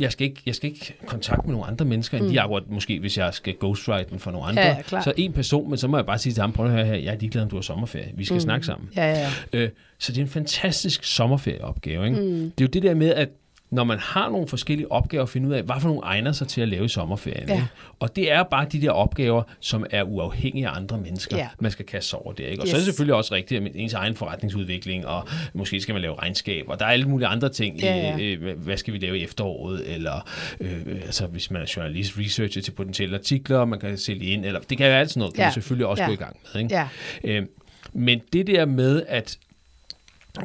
[0.00, 2.32] Jeg, skal ikke, jeg skal ikke kontakte med nogle andre mennesker, end mm.
[2.32, 4.62] de akkurat måske, hvis jeg skal ghostwrite den for nogle andre.
[4.62, 6.84] Ja, så en person, men så må jeg bare sige til ham, prøv at høre
[6.84, 8.12] her, jeg er ligeglad, om du har sommerferie.
[8.14, 8.40] Vi skal mm.
[8.40, 8.88] snakke sammen.
[8.96, 9.58] Ja, ja, ja.
[9.58, 12.04] Øh, så det er en fantastisk sommerferieopgave.
[12.06, 12.20] Ikke?
[12.20, 12.26] Mm.
[12.26, 13.28] Det er jo det der med, at
[13.74, 16.48] når man har nogle forskellige opgaver at finde ud af, hvad for nogle egner sig
[16.48, 17.48] til at lave i sommerferien.
[17.48, 17.54] Ja.
[17.54, 17.66] Ikke?
[18.00, 21.48] Og det er bare de der opgaver, som er uafhængige af andre mennesker, Ja.
[21.58, 22.44] man skal kaste over det.
[22.44, 22.62] Ikke?
[22.62, 22.70] Og yes.
[22.70, 26.14] så er det selvfølgelig også rigtigt at ens egen forretningsudvikling, og måske skal man lave
[26.18, 27.78] regnskab, og der er alle mulige andre ting.
[27.78, 28.16] Ja, ja.
[28.16, 30.28] I, øh, hvad skal vi lave i efteråret, eller
[30.60, 34.60] øh, altså, hvis man er journalist, researcher til potentielle artikler, man kan sælge ind, eller
[34.70, 35.46] det kan jo alt sådan noget, kan Ja.
[35.46, 36.06] man selvfølgelig også Ja.
[36.08, 36.62] gå i gang med.
[36.62, 36.74] Ikke?
[36.74, 36.88] Ja.
[37.24, 37.46] Øh,
[37.92, 39.38] men det der med at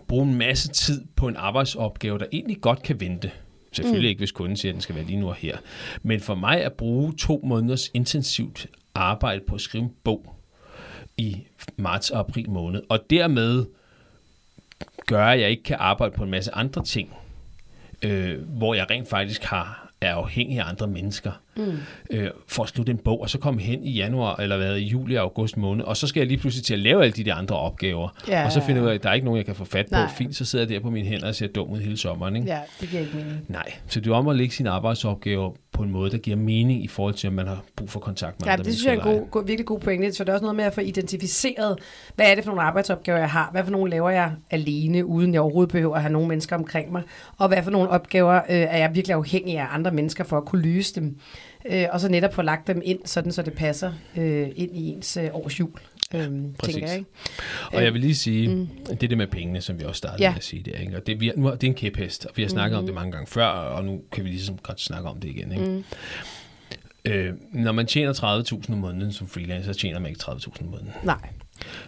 [0.08, 3.32] bruge en masse tid på en arbejdsopgave, der egentlig godt kan vente,
[3.72, 4.10] selvfølgelig mm.
[4.10, 5.58] ikke, hvis kunden siger, at den skal være lige nu og her,
[6.02, 10.36] men for mig at bruge to måneders intensivt arbejde på at skrive en bog
[11.18, 11.44] i
[11.78, 13.66] marts og april måned, og dermed
[15.08, 17.14] gøre, at jeg ikke kan arbejde på en masse andre ting,
[18.04, 21.78] øh, hvor jeg rent faktisk har er afhængig af andre mennesker, mm.
[22.10, 24.84] øh, for at skrive den bog, og så komme hen i januar, eller hvad, i
[24.84, 27.24] juli og august måned, og så skal jeg lige pludselig til at lave alle de
[27.24, 29.38] der andre opgaver, Ja, og så finder jeg ud af, at der er ikke nogen,
[29.38, 29.96] jeg kan få fat på.
[29.96, 30.10] Nej.
[30.18, 32.36] Fint, så sidder jeg der på mine hænder og ser dum ud hele sommeren.
[32.36, 32.48] Ikke?
[32.48, 33.46] Ja, det giver ikke mening.
[33.48, 36.84] Nej, så det er om at lægge sine arbejdsopgaver på en måde, der giver mening
[36.84, 38.96] i forhold til, at man har brug for kontakt med Ja, andre det synes jeg
[38.96, 40.14] er en god, god, virkelig god pointe.
[40.14, 41.80] Så det er også noget med at få identificeret,
[42.16, 43.50] hvad er det for nogle arbejdsopgaver, jeg har?
[43.52, 46.92] Hvad for nogle laver jeg alene, uden jeg overhovedet behøver at have nogle mennesker omkring
[46.92, 47.04] mig?
[47.38, 50.46] Og hvad for nogle opgaver øh, er jeg virkelig afhængig af andre mennesker for at
[50.46, 51.18] kunne løse dem?
[51.72, 54.88] Øh, og så netop få lagt dem ind, sådan så det passer øh, ind i
[54.90, 55.80] ens øh, års jul.
[56.14, 56.76] Øhm, Præcis.
[56.76, 57.10] tænker jeg, ikke?
[57.74, 58.68] Og jeg vil lige sige, mm.
[59.02, 60.30] det der med pengene, som vi også startede Ja.
[60.30, 60.98] med at sige der, ikke?
[60.98, 62.80] og det, vi, nu, er- det er en kæphest, og vi har snakket mm.
[62.80, 65.52] om det mange gange før, og nu kan vi ligesom godt snakke om det igen.
[65.52, 65.66] Ikke?
[65.66, 65.84] Mm.
[67.06, 70.92] Øh, når man tjener 30.000 om måneden som freelancer, tjener man ikke 30.000 om måneden.
[71.04, 71.30] Nej.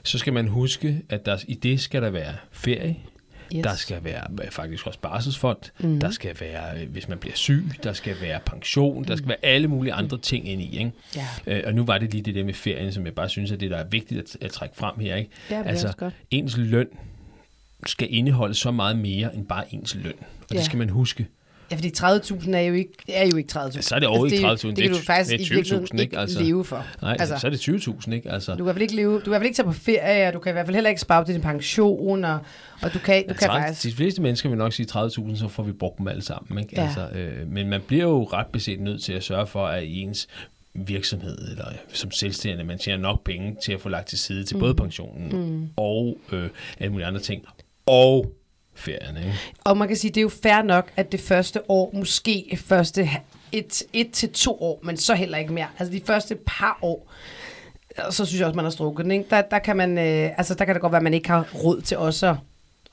[0.03, 2.95] Så skal man huske, at der, i det skal der være ferie,
[3.55, 3.63] Yes.
[3.63, 5.57] Der skal være øh, faktisk også barselsfond.
[5.79, 5.99] Mm.
[5.99, 9.03] Der skal være, øh, hvis man bliver syg, der skal være pension.
[9.03, 10.77] Der skal være alle mulige andre ting ind i.
[10.77, 10.91] Ikke?
[11.15, 11.27] Ja.
[11.47, 13.59] Øh, og nu var det lige det der med ferien, som jeg bare synes, at
[13.59, 15.15] det der er vigtigt at, at trække frem her.
[15.15, 15.29] Ikke?
[15.49, 16.87] Ja, altså, ens løn
[17.85, 20.13] skal indeholde så meget mere end bare ens løn.
[20.21, 20.57] Og Ja.
[20.57, 21.27] det skal man huske.
[21.71, 23.81] Ja, fordi 30.000 er jo ikke, er jo ikke 30.000.
[23.81, 24.53] Så er det overhovedet ikke 30.000.
[24.53, 26.17] Det, det, Det kan du faktisk det er i virkeligheden 20.000, ikke?
[26.17, 26.43] Altså.
[26.43, 26.86] leve for.
[27.01, 28.31] Nej, altså, så er det 20.000, ikke?
[28.31, 30.39] Altså, Du kan fald ikke leve, du kan fald ikke tage på ferie, og du
[30.39, 32.39] kan i hvert fald heller ikke spare op til din pension, og,
[32.81, 33.84] og du kan, du kan 30, faktisk...
[33.84, 36.60] De fleste mennesker vil nok sige 30.000, så får vi brugt dem alle sammen.
[36.60, 36.73] Ikke?
[36.75, 36.84] Ja.
[36.86, 40.01] Altså, øh, men man bliver jo ret beset nødt til at sørge for, at i
[40.01, 40.27] ens
[40.73, 44.57] virksomhed eller som selvstændig, man tjener nok penge til at få lagt til side til
[44.57, 44.60] mm.
[44.60, 45.69] både pensionen mm.
[45.77, 47.45] og øh, alle mulige andre ting.
[47.86, 48.31] Og
[48.75, 49.34] ferien, ikke?
[49.63, 53.10] Og man kan sige, det er jo fair nok, at det første år, måske første
[53.51, 55.67] et, et til to år, men så heller ikke mere.
[55.79, 57.12] Altså de første par år,
[57.97, 59.25] og så synes jeg også, man har strukket den, ikke?
[59.29, 61.47] Der, der, kan man, øh, altså, der kan det godt være, at man ikke har
[61.63, 62.36] råd til også at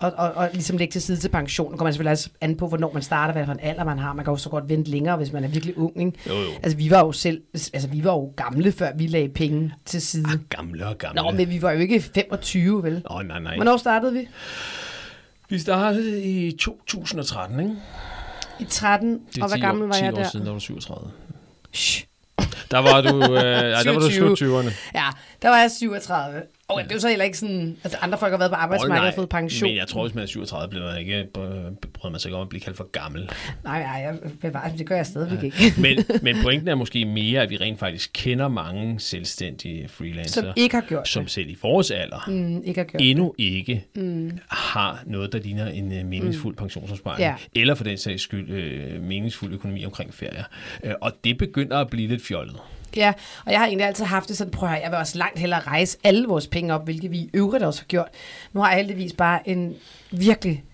[0.00, 1.70] og, og, og ligesom lægge til side til pension.
[1.70, 3.98] Nu kommer man selvfølgelig også an på, hvornår man starter, hvad for en alder man
[3.98, 4.12] har.
[4.12, 6.00] Man kan jo så godt vente længere, hvis man er virkelig ung.
[6.00, 6.18] Ikke?
[6.28, 6.50] Jo, jo.
[6.62, 10.02] Altså, vi var jo selv, altså, vi var jo gamle, før vi lagde penge til
[10.02, 10.24] side.
[10.32, 11.22] Ah, gamle og gamle.
[11.22, 13.02] Nå, men vi var jo ikke 25, vel?
[13.10, 13.56] Åh, oh, nej, nej.
[13.56, 14.28] Hvornår startede vi?
[15.48, 17.74] Vi startede i 2013, ikke?
[18.60, 20.28] I 13, Det er og hvor 10 gammel år, var 10 jeg år der?
[20.28, 21.10] siden, der var du 37.
[21.74, 22.04] Shh.
[22.70, 24.36] Der var du, øh, ja, der var du 27.
[24.36, 24.72] slut 20'erne.
[24.94, 25.06] Ja,
[25.42, 26.42] der var jeg 37.
[26.68, 27.76] Og det er jo så heller ikke sådan...
[27.84, 29.68] Altså, andre folk har været på arbejdsmarkedet og fået pension.
[29.68, 31.26] Men jeg tror, hvis man er 37, bliver man ikke,
[31.92, 33.30] bryder man sig ikke om at blive kaldt for gammel.
[33.64, 35.74] Nej, nej, jeg bevarer, det gør jeg stadigvæk ikke.
[35.82, 40.52] Men, men pointen er måske mere, at vi rent faktisk kender mange selvstændige freelancere, Som
[40.56, 41.32] ikke har gjort som det.
[41.32, 44.38] selv i vores alder Mm, ikke har gjort endnu ikke mm.
[44.50, 46.58] har noget, der ligner en uh, meningsfuld mm.
[46.58, 47.34] pensionsopsparing, Ja.
[47.54, 48.50] eller for den sags skyld
[48.96, 50.44] uh, meningsfuld økonomi omkring ferier.
[50.84, 52.56] Uh, og det begynder at blive lidt fjollet.
[52.96, 53.12] Ja,
[53.46, 55.60] og jeg har egentlig altid haft det sådan, prøv at jeg vil også langt hellere
[55.60, 58.08] rejse alle vores penge op, hvilket vi i øvrigt også har gjort.
[58.52, 59.74] Nu har jeg heldigvis bare en
[60.10, 60.64] virkelig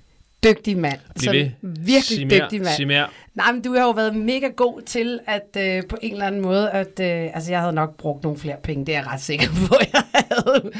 [0.44, 0.98] dygtig mand.
[1.18, 1.50] Bliv ved.
[1.62, 2.76] virkelig Sig mere, dygtig mand.
[2.76, 3.06] sig mere.
[3.34, 6.40] Nej, men du har jo været mega god til at øh, på en eller anden
[6.40, 9.20] måde, at øh, altså jeg havde nok brugt nogle flere penge, det er jeg ret
[9.20, 10.70] sikker på, jeg havde.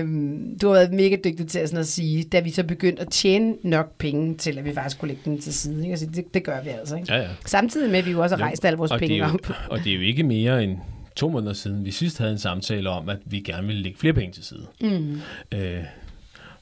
[0.00, 3.02] Øhm, du har været mega dygtig til at, sådan at sige, da vi så begyndte
[3.02, 5.82] at tjene nok penge til, at vi faktisk kunne lægge dem til side.
[5.82, 5.90] Ikke?
[5.90, 6.96] Altså, det, det gør vi altså.
[6.96, 7.14] Ikke?
[7.14, 7.28] Ja, ja.
[7.46, 9.50] Samtidig med, at vi jo også har rejst alle vores og penge jo, op.
[9.70, 10.78] og det er jo ikke mere end
[11.16, 14.14] to måneder siden, vi sidst havde en samtale om, at vi gerne ville lægge flere
[14.14, 14.66] penge til side.
[14.80, 15.20] Mm.
[15.54, 15.78] Øh,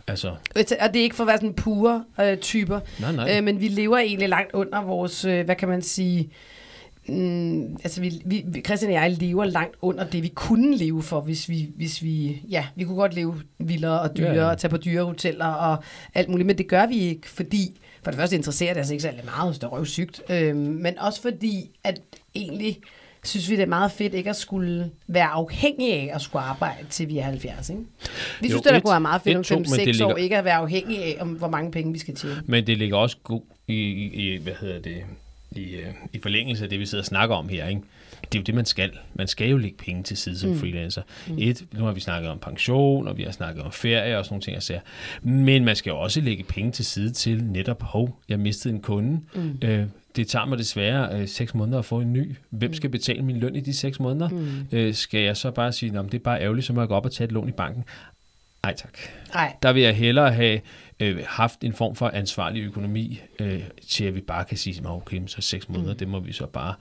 [0.07, 3.37] altså, Og det er ikke for at være sådan pure øh, typer, Nej, nej.
[3.37, 6.31] Øh, men vi lever egentlig langt under vores, øh, hvad kan man sige,
[7.09, 11.21] mm, altså vi, vi, Christian og jeg lever langt under det, vi kunne leve for,
[11.21, 14.71] hvis vi, hvis vi ja, vi kunne godt leve vildere og dyrere, Ja, og tage
[14.71, 15.83] på dyre hoteller og
[16.15, 19.03] alt muligt, men det gør vi ikke, fordi, for det første interesserer det altså ikke
[19.03, 22.01] særlig meget, hvis det er røvsygt, øh, men også fordi, at
[22.35, 22.79] egentlig
[23.25, 26.87] synes vi, det er meget fedt ikke at skulle være afhængig af at skulle arbejde
[26.91, 27.81] til vi er 70, ikke?
[27.81, 27.87] Vi
[28.41, 30.05] synes, Jo, det der et- kunne være meget fedt et, om to, men det 5-6
[30.05, 32.43] år, ligger- ikke at være afhængig af, om hvor mange penge vi skal tjene.
[32.47, 34.97] men det ligger også god i, i, i hvad hedder det,
[35.51, 37.81] i, øh, i forlængelse af det, vi sidder og snakker om her, ikke?
[38.23, 38.91] Det er jo det, man skal.
[39.15, 40.59] Man skal jo lægge penge til side som mm.
[40.59, 41.03] freelancer.
[41.29, 41.35] Mm.
[41.39, 44.33] Et, nu har vi snakket om pension, og vi har snakket om ferie og sådan
[44.35, 44.55] nogle ting.
[44.55, 44.81] Jeg siger.
[45.23, 48.81] Men man skal jo også lægge penge til side til netop, hov, jeg mistede en
[48.81, 49.21] kunde.
[49.35, 49.59] Mm.
[49.63, 52.37] Øh, det tager mig desværre øh, seks måneder at få en ny.
[52.51, 54.29] Hvem skal betale min løn i de seks måneder?
[54.29, 54.67] Mm.
[54.73, 56.95] Øh, skal jeg så bare sige, at det er bare ærgerligt, så må jeg gå
[56.95, 57.85] op og tage et lån i banken?
[58.65, 58.99] Ej tak.
[59.35, 60.61] Nej, Der vil jeg hellere have
[61.01, 64.89] øh, haft en form for ansvarlig økonomi, øh, til at vi bare kan sige, "Nå,
[64.89, 65.99] okay, så seks måneder, mm.
[65.99, 66.75] det må vi så bare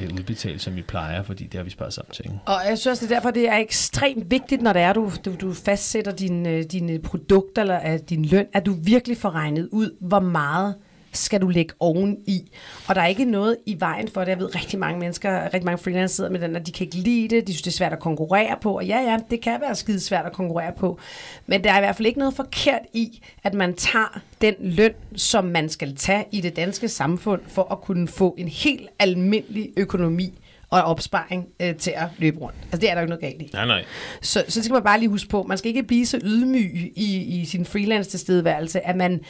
[0.00, 2.24] øh, udbetale, som vi plejer, fordi det har vi sparet sammen til.
[2.24, 2.38] ikke?
[2.46, 5.10] Og jeg synes også, det er derfor, det er ekstremt vigtigt, når det er, du,
[5.24, 9.68] du, du fastsætter dine, dine produkter eller uh, din løn, at du virkelig får regnet
[9.72, 10.74] ud, hvor meget
[11.12, 12.50] skal du lægge oven i.
[12.88, 14.28] Og der er ikke noget i vejen for det.
[14.28, 16.96] Jeg ved, rigtig mange mennesker, rigtig mange freelancere sidder med den, at de kan ikke
[16.96, 18.76] lide det, de synes, det er svært at konkurrere på.
[18.76, 20.98] Og ja, ja, det kan være skide svært at konkurrere på.
[21.46, 24.94] Men der er i hvert fald ikke noget forkert i, at man tager den løn,
[25.16, 29.70] som man skal tage i det danske samfund, for at kunne få en helt almindelig
[29.76, 30.38] økonomi
[30.70, 32.56] og opsparing øh, til at løbe rundt.
[32.62, 33.50] Altså det er der jo ikke noget galt i.
[33.52, 33.84] Nej, nej.
[34.22, 37.40] Så, så skal man bare lige huske på, man skal ikke blive så ydmyg i,
[37.40, 39.20] i sin freelance tilstedeværelse, at man,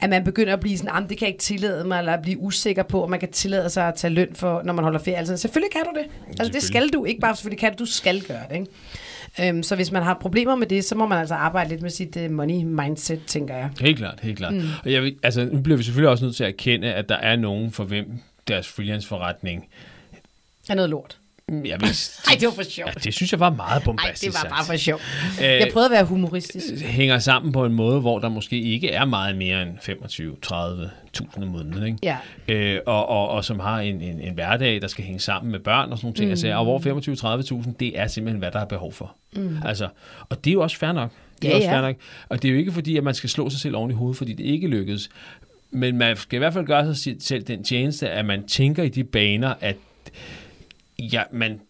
[0.00, 2.38] at man begynder at blive sådan, "Jamen, det kan jeg ikke tillade mig, eller blive
[2.38, 5.16] usikker på, at man kan tillade sig at tage løn for, når man holder ferie.
[5.16, 6.06] Altså selvfølgelig kan du det.
[6.28, 8.54] Altså det skal du, ikke bare selvfølgelig kan du, du skal gøre det.
[8.56, 8.68] Ikke?
[9.40, 11.90] Øhm, så hvis man har problemer med det, så må man altså arbejde lidt med
[11.90, 13.70] sit uh, money mindset, tænker jeg.
[13.80, 14.54] Helt klart, helt klart.
[14.54, 14.62] Mm.
[14.84, 17.16] Og jeg vil, altså, nu bliver vi selvfølgelig også nødt til at erkende, at der
[17.16, 18.06] er nogen for hvem
[18.48, 19.68] deres freelance-forretning
[20.70, 21.16] Er noget lort.
[21.64, 22.88] Jeg vidste, Ej, det var for sjovt.
[22.88, 25.02] Ja, det synes jeg var meget bombastisk det var bare for sjovt.
[25.40, 26.84] Øh, Jeg prøvede at være humoristisk.
[26.84, 31.48] hænger sammen på en måde, hvor der måske ikke er meget mere end 25-30.000 om
[31.48, 31.98] måneden, ikke?
[32.02, 32.16] Ja.
[32.48, 35.60] Øh, og, og, og som har en, en, en hverdag, der skal hænge sammen med
[35.60, 36.26] børn og sådan nogle ting.
[36.26, 36.30] Mm.
[36.30, 39.16] Altså, og hvor 25-30.000, det er simpelthen, hvad der er behov for.
[39.36, 39.56] Mm.
[39.64, 39.88] Altså,
[40.28, 41.10] og det er jo også fair nok.
[41.42, 41.74] Det er Ja, også ja.
[41.76, 41.96] fair nok.
[42.28, 44.16] Og det er jo ikke fordi, at man skal slå sig selv oven i hovedet,
[44.16, 45.08] fordi det ikke lykkedes.
[45.70, 48.88] Men man skal i hvert fald gøre sig selv den tjeneste, at man tænker i
[48.88, 49.76] de baner, at
[51.00, 51.60] ja, man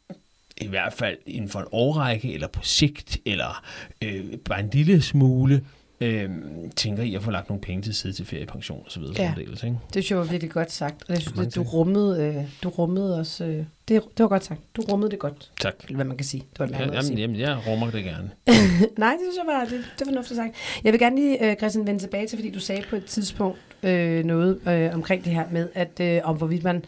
[0.61, 3.65] i hvert fald inden for en årrække, eller på sigt, eller
[4.03, 5.65] øh, bare en lille smule,
[6.01, 6.31] øh,
[6.77, 9.15] tænker i at få lagt nogle penge til side til feriepension og så videre.
[9.23, 9.33] Ja.
[9.37, 9.77] Dels, ikke?
[9.87, 11.03] Det synes jeg var virkelig godt sagt.
[11.09, 13.45] Og jeg synes, at du rummede, øh, du rummede også...
[13.45, 14.61] Øh, det, det var godt sagt.
[14.77, 15.51] Du rummede det godt.
[15.61, 15.75] Tak.
[15.85, 16.41] Eller hvad man kan sige.
[16.53, 17.19] Det var en Ja, jamen, sige.
[17.19, 18.31] jamen, jeg rummer det gerne.
[18.99, 20.55] Nej, det synes jeg var, det, det var fornuftigt sagt.
[20.85, 23.59] Jeg vil gerne lige, øh, Christian, vende tilbage til, fordi du sagde på et tidspunkt
[23.83, 26.85] øh, noget øh, omkring det her med, at øh, om hvorvidt man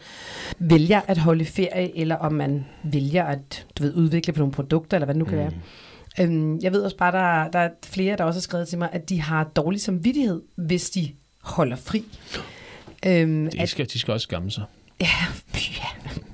[0.59, 4.97] vælger at holde ferie, eller om man vælger at du ved, udvikle på nogle produkter,
[4.97, 5.39] eller hvad det nu kan mm.
[5.39, 5.51] være.
[6.19, 8.89] Øhm, jeg ved også bare, der, der er flere, der også har skrevet til mig,
[8.91, 11.09] at de har dårlig samvittighed, hvis de
[11.41, 12.05] holder fri.
[13.05, 14.63] Øhm, De skal, de skal også skamme sig.
[15.01, 15.07] Ja,
[15.55, 15.87] ja.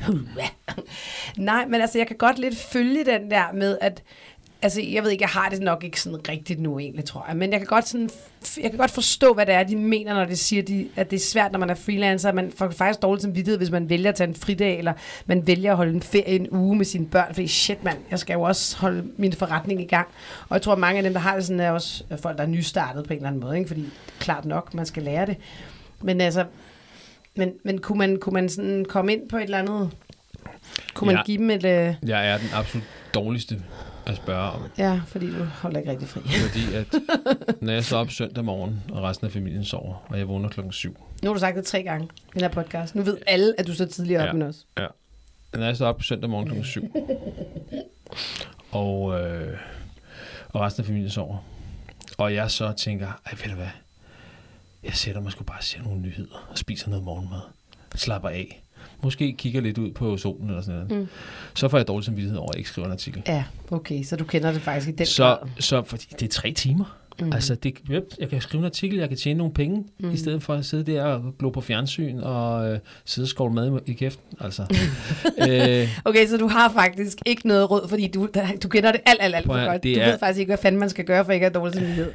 [1.38, 4.04] Nej, men altså, jeg kan godt lidt følge den der med, at
[4.62, 7.38] Altså, jeg ved ikke, jeg har det nok ikke sådan rigtigt nu egentlig, tror jeg.
[7.38, 8.10] Men jeg kan godt, sådan,
[8.62, 11.16] jeg kan godt forstå, hvad det er, de mener, når de siger, de, at det
[11.18, 12.32] er svært, når man er freelancer.
[12.32, 14.94] Man får faktisk dårligt samvittighed, hvis man vælger at tage en fridag, eller
[15.26, 17.34] man vælger at holde en ferie en uge med sine børn.
[17.34, 20.08] Fordi shit, mand, jeg skal jo også holde min forretning i gang.
[20.50, 22.44] Og jeg tror, at mange af dem, der har det sådan, er også folk, der
[22.44, 23.58] er nystartet på en eller anden måde.
[23.58, 23.68] Ikke?
[23.68, 23.86] Fordi
[24.20, 25.38] klart nok, man skal lære det.
[26.02, 26.46] Men altså,
[27.36, 29.92] men, men kunne, man, kunne man sådan komme ind på et eller andet...
[30.94, 31.24] Kunne man Ja.
[31.24, 31.66] give dem et...
[31.66, 33.62] Øh, Jeg er den absolut dårligste
[34.10, 34.62] at spørge om.
[34.78, 36.22] ja, fordi du holder ikke rigtig fri.
[36.48, 36.88] Fordi at,
[37.62, 40.72] når jeg står op søndag morgen, og resten af familien sover, og jeg vågner klokken
[40.74, 40.98] syv.
[41.24, 42.96] Nu har du sagt det tre gange i den her podcast.
[42.96, 44.32] Nu ved alle, at du så tidligere op Ja.
[44.32, 44.66] end os.
[44.78, 44.88] Ja.
[45.54, 46.84] Når jeg står op søndag morgen klokken syv,
[48.72, 49.58] og, øh,
[50.50, 51.38] og resten af familien sover,
[52.18, 53.68] og jeg så tænker, ej ved du hvad,
[54.84, 57.42] jeg sætter mig sgu bare og ser nogle nyheder, og spiser noget morgenmad,
[57.96, 58.64] slapper af,
[59.04, 61.08] måske kigger lidt ud på solen eller sådan noget, mm.
[61.54, 63.22] så får jeg dårlig samvittighed over, at jeg ikke skriver en artikel.
[63.28, 65.38] Ja, okay, så du kender det faktisk i den Så, grad.
[65.60, 66.96] så fordi det er tre timer.
[67.22, 67.34] Mm.
[67.34, 67.74] Altså, det,
[68.20, 70.12] jeg kan skrive en artikel, jeg kan tjene nogle penge, mm.
[70.12, 73.54] i stedet for at sidde der og glo på fjernsyn og øh, sidde og skovle
[73.54, 74.38] mad i, kæften.
[74.40, 74.62] Altså.
[75.50, 78.30] øh, Okay, så du har faktisk ikke noget råd, fordi du,
[78.64, 79.84] du kender det alt, alt, alt for godt.
[79.84, 81.74] Du er- ved faktisk ikke, hvad fanden man skal gøre, for ikke at have dårlig
[81.76, 82.12] samvittighed.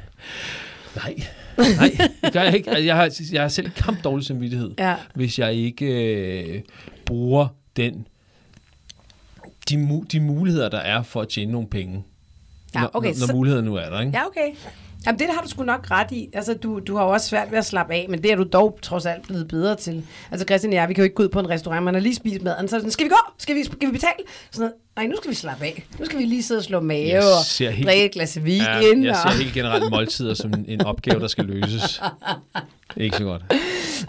[0.95, 1.15] nej,
[1.57, 2.69] nej, det gør jeg ikke.
[2.69, 4.95] Altså, Jeg har, jeg har selv kamp dårlig samvittighed, Ja.
[5.15, 6.61] hvis jeg ikke øh,
[7.05, 8.07] bruger den,
[9.69, 12.03] de, de muligheder, der er for at tjene nogle penge.
[12.75, 14.11] Ja, når, okay, når, når så- muligheden nu er der, ikke?
[14.17, 14.49] Ja, okay.
[15.05, 16.29] Jamen, det har du sgu nok ret i.
[16.33, 18.43] Altså, du, du har jo også svært ved at slappe af, men det er du
[18.53, 20.03] dog trods alt blevet bedre til.
[20.31, 22.01] Altså, Christian og jeg, vi kan jo ikke gå ud på en restaurant, man har
[22.01, 23.31] lige spist maden, så sådan, skal vi gå?
[23.37, 24.13] Skal vi, skal vi betale?
[24.51, 24.73] Sådan noget.
[24.95, 25.85] Nej, nu skal vi slappe af.
[25.99, 28.61] Nu skal vi lige sidde og slå mave Jeg og helt- drikke et glas vin.
[28.61, 29.31] Ja, jeg og...
[29.31, 32.01] ser helt generelt måltider som en opgave, der skal løses.
[32.97, 33.41] Ikke så godt.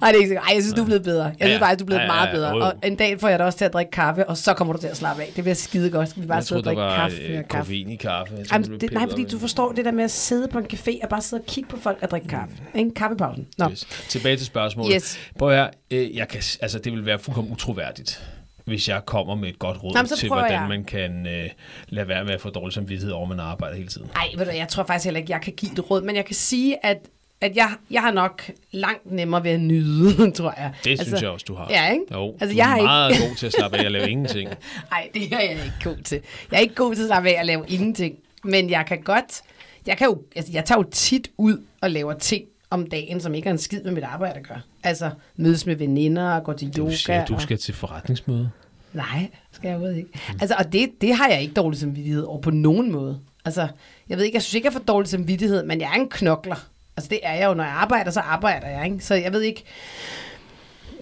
[0.00, 0.44] Nej, det er ikke sikkert.
[0.48, 1.24] Ej, jeg synes, du er blevet bedre.
[1.24, 2.52] Jeg synes Ja, faktisk, du er blevet ja, meget bedre.
[2.54, 4.80] Og en dag får jeg dig også til at drikke kaffe, og så kommer du
[4.80, 5.32] til at slappe af.
[5.36, 6.08] Det bliver skide godt.
[6.08, 7.64] Skal vi bare Jeg sidde og troede, drikke kaffe øh, og kaffe?
[7.64, 8.34] koffein i kaffe.
[8.38, 10.66] Jeg troede, Jamen, det, nej, fordi du forstår det der med at sidde på en
[10.72, 12.54] café og bare sidde og kigge på folk og drikke kaffe.
[12.74, 12.90] Ikke?
[12.94, 13.46] Kaffepausen.
[13.58, 13.70] Nå.
[13.70, 13.86] Yes.
[14.08, 14.92] Tilbage til spørgsmålet.
[14.94, 15.18] Yes.
[15.38, 18.22] Prøv høre, øh, jeg kan, altså, det vil være fuldkommen utroværdigt,
[18.64, 20.66] hvis jeg kommer med et godt råd Nå, men så til, hvordan jeg.
[20.68, 21.50] man kan øh,
[21.88, 24.10] lade være med at få dårlig samvittighed over, at man arbejder hele tiden.
[24.16, 26.24] Ej, ved du, jeg tror faktisk heller ikke, jeg kan give et råd, men jeg
[26.24, 26.98] kan sige, at,
[27.40, 30.72] at jeg, jeg har nok langt nemmere ved at nyde, tror jeg.
[30.84, 31.66] Det altså, synes jeg også, du har.
[31.70, 32.04] Ja, ikke?
[32.12, 34.10] Jo, Altså, du jeg er har ikke- meget god til at slappe af og lave
[34.14, 34.50] ingenting.
[34.90, 36.20] Nej, det er jeg ikke god til.
[36.50, 38.16] Jeg er ikke god til at slappe af at lave ingenting.
[38.44, 39.42] Men jeg kan godt...
[39.86, 43.34] Jeg, kan jo, altså, jeg tager jo tit ud og laver ting om dagen, som
[43.34, 44.60] ikke har en skid med mit arbejde at gøre.
[44.84, 46.94] Altså mødes med veninder og gå til Du yoga.
[46.94, 47.40] siger, du og...
[47.40, 48.50] skal til forretningsmøde.
[48.92, 50.10] Nej, skal jeg overhovedet ikke.
[50.40, 53.20] Altså, og det, det har jeg ikke dårlig samvittighed over på nogen måde.
[53.44, 53.68] Altså,
[54.08, 56.66] jeg ved ikke, jeg synes ikke, jeg får dårlig samvittighed, men jeg er en knokler.
[56.96, 57.54] Altså, det er jeg jo.
[57.54, 59.04] Når jeg arbejder, så arbejder jeg, ikke?
[59.04, 59.64] Så jeg ved ikke...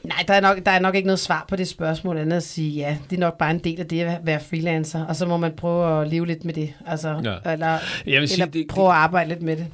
[0.04, 2.42] Nej, der er, nok, der er nok ikke noget svar på det spørgsmål, andet at
[2.42, 5.26] sige, ja, det er nok bare en del af det at være freelancer, og så
[5.26, 7.08] må man prøve at leve lidt med det, altså,
[7.44, 7.52] Ja.
[7.52, 9.66] eller, Jeg vil sige, eller det- prøve at arbejde lidt med det.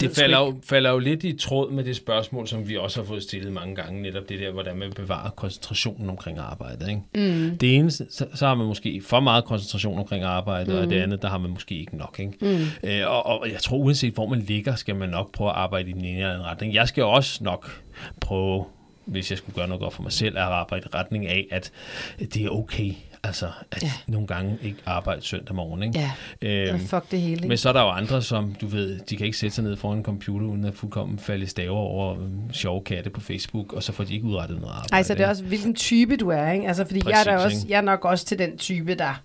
[0.00, 3.06] Det falder jo, falder jo lidt i tråd med det spørgsmål, som vi også har
[3.06, 6.88] fået stillet mange gange, netop det der, hvordan man bevarer koncentrationen omkring arbejdet.
[6.88, 7.00] Ikke?
[7.14, 7.58] Mm.
[7.58, 10.80] Det ene, så, så har man måske for meget koncentration omkring arbejdet, mm.
[10.80, 12.16] og det andet, der har man måske ikke nok.
[12.18, 12.32] Ikke?
[12.40, 12.88] Mm.
[12.88, 15.90] Øh, og, og jeg tror, uanset hvor man ligger, skal man nok prøve at arbejde
[15.90, 16.74] i den ene eller anden retning.
[16.74, 17.82] Jeg skal også nok
[18.20, 18.64] prøve
[19.08, 21.46] hvis jeg skulle gøre noget godt for mig selv, er at arbejde i retning af,
[21.50, 21.70] at
[22.18, 22.92] det er okay,
[23.22, 23.92] altså at Ja.
[24.06, 25.82] nogle gange ikke arbejde søndag morgen.
[25.82, 25.98] Ikke?
[25.98, 26.10] Ja,
[26.42, 27.32] Øhm, fuck det hele.
[27.32, 27.48] Ikke?
[27.48, 29.76] men så er der jo andre, som du ved, de kan ikke sætte sig ned
[29.76, 33.82] foran en computer, uden at fuldkommen falde staver over øhm, sjove katte på Facebook, og
[33.82, 34.92] så får de ikke udrettet noget arbejde.
[34.92, 36.66] Ej, så det er også, hvilken type du er, ikke?
[36.68, 39.22] Altså, fordi jeg er, Præcis, også, jeg er nok også til den type, der...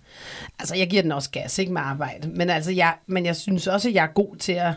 [0.58, 2.28] Altså, jeg giver den også gas, ikke med arbejde.
[2.28, 4.72] Men altså, jeg, men jeg synes også, at jeg er god til at...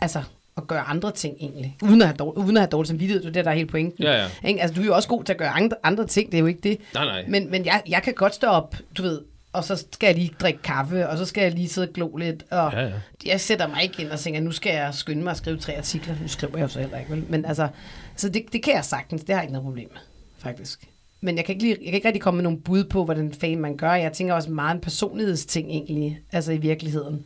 [0.00, 0.22] Altså,
[0.58, 1.76] at gøre andre ting egentlig.
[1.82, 3.68] Uden at have, dårlig, uden at have dårlig samvittighed, det er det, der er hele
[3.68, 4.04] pointen.
[4.04, 4.48] Ja, ja.
[4.48, 4.60] Ikke?
[4.62, 6.46] Altså, du er jo også god til at gøre andre, andre ting, det er jo
[6.46, 6.78] ikke det.
[6.94, 7.24] Nej, nej.
[7.28, 9.20] Men, men jeg, jeg kan godt stå op, du ved,
[9.52, 12.16] og så skal jeg lige drikke kaffe, og så skal jeg lige sidde og glo
[12.16, 12.92] lidt, og Ja, ja.
[13.26, 15.76] jeg sætter mig ikke ind og tænker, nu skal jeg skynde mig at skrive tre
[15.76, 16.14] artikler.
[16.22, 17.24] Nu skriver jeg jo så heller ikke, vel?
[17.28, 17.68] Men altså,
[18.16, 20.00] så det, det kan jeg sagtens, det har jeg ikke noget problem med,
[20.38, 20.80] faktisk.
[21.20, 23.32] Men jeg kan, ikke lige, jeg kan ikke rigtig komme med nogle bud på, hvordan
[23.40, 23.92] fanden man gør.
[23.94, 27.24] Jeg tænker også meget en personlighedsting egentlig, altså i virkeligheden.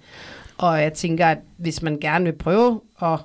[0.59, 3.19] Og jeg tænker, at hvis man gerne vil prøve at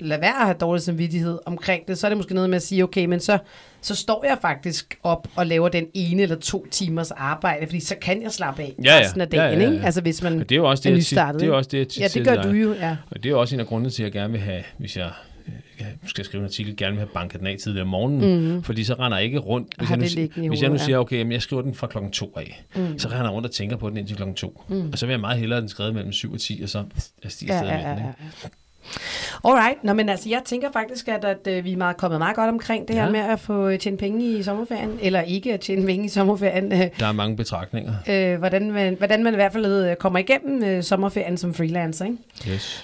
[0.00, 2.62] lade være at have dårlig samvittighed omkring det, så er det måske noget med at
[2.62, 3.38] sige, okay, men så,
[3.80, 7.94] så står jeg faktisk op og laver den ene eller to timers arbejde, fordi så
[8.02, 9.00] kan jeg slappe af Ja, ja.
[9.00, 9.72] resten af Ja, dagen, ja, ja.
[9.72, 9.84] ikke?
[9.84, 11.40] Altså hvis man Men det er jo også det, er nystartet.
[11.40, 12.96] det er jo også det, jeg tit Ja, det gør du jo, ja.
[13.10, 14.96] Og det er jo også en af grundene til, at jeg gerne vil have, hvis
[14.96, 15.10] jeg
[16.06, 18.62] skal skrive en artikel, gerne vil have banket den af tidligere om morgenen, mm.
[18.62, 19.74] fordi så render jeg ikke rundt.
[19.78, 21.42] Hvis, jeg nu, det si- liggende i hvis jeg nu hovedet, siger, okay, jamen, jeg
[21.42, 22.98] skriver den fra klokken to af, mm.
[22.98, 24.62] så render jeg rundt og tænker på den indtil klokken to.
[24.68, 24.88] Mm.
[24.92, 26.84] Og så vil jeg meget hellere den skrevet mellem 7 og 10, og så
[27.24, 28.08] jeg stiger Ja, ja, ja, stadig ja, med den.
[28.44, 28.56] ikke?
[29.44, 32.36] Alright, Nå, men altså, jeg tænker faktisk, at, at, øh, vi er meget kommet meget
[32.36, 33.10] godt omkring det her Ja.
[33.10, 36.70] med at få øh, tjent penge i sommerferien, eller ikke at tjene penge i sommerferien.
[37.00, 37.92] Der er mange betragtninger.
[38.08, 42.04] øh, hvordan, man, hvordan man i hvert fald øh, kommer igennem øh, sommerferien som freelancer,
[42.04, 42.16] ikke?
[42.48, 42.82] Yes.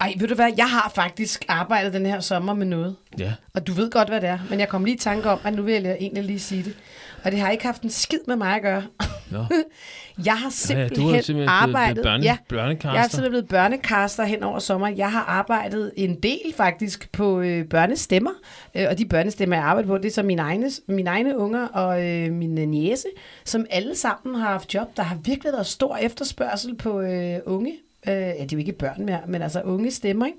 [0.00, 2.96] Ej, ved du hvad, jeg har faktisk arbejdet den her sommer med noget.
[3.18, 3.32] Ja.
[3.54, 4.38] Og du ved godt, hvad det er.
[4.50, 6.76] Men jeg kom lige i tanke om, at nu vil jeg egentlig lige sige det.
[7.24, 8.82] Og det har ikke haft en skid med mig at gøre.
[9.30, 9.44] Nå.
[10.24, 11.94] Jeg har Ja, ja, simpelthen, du har simpelthen arbejdet...
[11.94, 12.92] blevet børne, ja, børnekaster.
[12.92, 14.88] Jeg er simpelthen blevet børnekaster hen over sommer.
[14.88, 18.30] Jeg har arbejdet en del faktisk på øh, børnestemmer,
[18.74, 21.68] øh, og de børnestemmer, jeg arbejder på, det er så mine egne, mine egne unger
[21.68, 23.08] og øh, min niece,
[23.44, 24.96] som alle sammen har haft job.
[24.96, 27.72] Der har virkelig været stor efterspørgsel på øh, unge.
[28.08, 30.38] Øh, ja, det er jo ikke børn mere, men altså unge stemmer, ikke?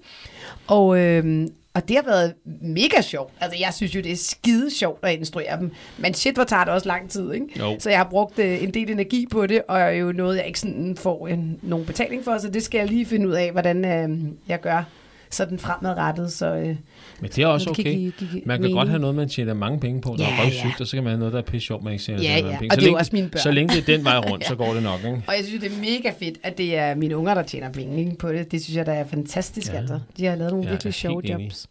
[0.67, 3.33] Og, øh, og det har været mega sjovt.
[3.39, 5.71] Altså, jeg synes jo, det er skide sjovt at instruere dem.
[5.97, 7.47] Men shit, hvor tager det også lang tid, ikke?
[7.59, 7.75] Jo.
[7.79, 10.47] Så jeg har brugt øh, en del energi på det, og er jo noget, jeg
[10.47, 13.51] ikke sådan får en, nogen betaling for, så det skal jeg lige finde ud af,
[13.51, 14.83] hvordan øh, jeg gør
[15.29, 16.33] sådan fremadrettet.
[16.33, 16.75] Så, øh,
[17.21, 17.83] Men det er også kan okay.
[17.83, 18.77] give- give Man kan mening.
[18.77, 20.69] godt have noget, man tjener mange penge på, der Ja, er røvsygt, ja.
[20.79, 22.51] og så kan man have noget, der er pisse sjovt, man ikke tjener Ja, mange
[22.53, 22.57] ja.
[22.59, 22.71] penge.
[22.71, 23.41] Og Så det er længe- også mine børn.
[23.41, 25.21] Så længe det er den vej rundt, så går det nok, ikke?
[25.27, 27.99] og jeg synes, det er mega fedt, at det er mine unger, der tjener penge
[27.99, 28.51] ikke, på det.
[28.51, 29.73] Det synes jeg, der er fantastisk, Ja.
[29.75, 29.79] ja.
[29.81, 29.99] altså.
[30.17, 31.43] De har lavet nogle Ja, ja, virkelig sjove helt enig.
[31.45, 31.67] jobs.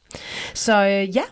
[0.55, 1.23] Så øh, ja,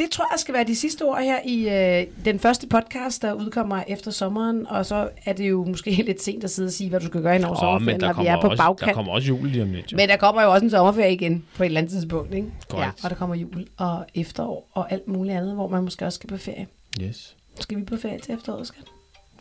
[0.00, 3.32] det tror jeg skal være de sidste ord her i øh, den første podcast, der
[3.32, 4.66] udkommer efter sommeren.
[4.66, 7.22] Og så er det jo måske lidt sent at sidde og sige, hvad du skal
[7.22, 8.94] gøre i over Åh, sommerferien, når vi kommer, er på også, der bagkant.
[8.94, 9.92] kommer også jul lige om lidt.
[9.92, 9.96] Jo.
[9.96, 12.48] Men der kommer jo også en sommerferie igen på et eller andet tidspunkt, ikke?
[12.72, 16.16] Ja, og der kommer jul og efterår og alt muligt andet, hvor man måske også
[16.16, 16.66] skal på ferie.
[17.00, 17.36] Yes.
[17.60, 18.84] Skal vi på ferie til efteråret, skat?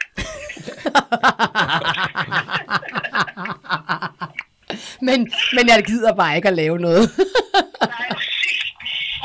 [5.07, 5.19] Men,
[5.57, 7.05] men jeg gider bare ikke at lave noget.
[7.95, 8.07] Nej,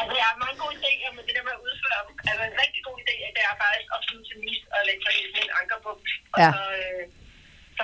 [0.01, 2.57] altså, jeg har mange gode idéer, men det der med at udføre dem, altså en
[2.65, 5.51] rigtig god idé, det er faktisk at slutte til mis og lægge sig i en
[5.61, 5.91] anker på.
[6.35, 6.51] Og Ja.
[6.57, 7.03] så, øh,
[7.79, 7.83] så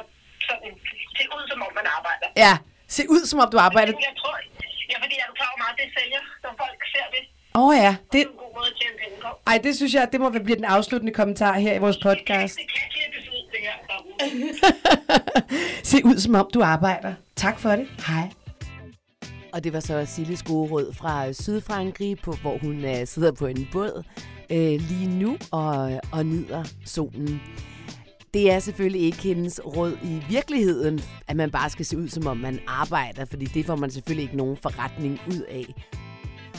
[0.49, 0.73] sådan,
[1.17, 2.29] se ud, som om man arbejder.
[2.45, 2.53] ja,
[2.97, 3.93] se ud som om du arbejder.
[4.11, 4.35] Jeg tror,
[4.93, 7.23] ja, fordi er du klar over meget, det sælger, som folk ser det.
[7.59, 9.29] Åh oh, ja, Det det, er en god måde at tjene penge på.
[9.51, 12.55] ej, det synes jeg, det må blive den afsluttende kommentar her i vores podcast.
[12.63, 13.77] Det kan klippes ud, det her.
[13.91, 14.49] derude.
[15.91, 17.15] Se ud som om du arbejder.
[17.39, 17.87] Tak for det.
[18.07, 18.31] Hej.
[19.53, 23.47] Og det var så Silles gode råd fra Sydfrankrig, på, hvor hun uh, sidder på
[23.47, 24.05] en båd
[24.51, 27.41] øh, lige nu og, og nyder solen.
[28.35, 32.27] Det er selvfølgelig ikke hendes råd i virkeligheden, at man bare skal se ud, som
[32.27, 35.75] om man arbejder, fordi det får man selvfølgelig ikke nogen forretning ud af.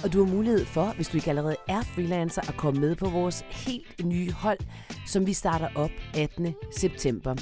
[0.04, 3.10] Og du har mulighed for, hvis du ikke allerede er freelancer, at komme med på
[3.10, 4.60] vores helt nye hold,
[5.08, 6.54] som vi starter op 18.
[6.72, 7.36] september.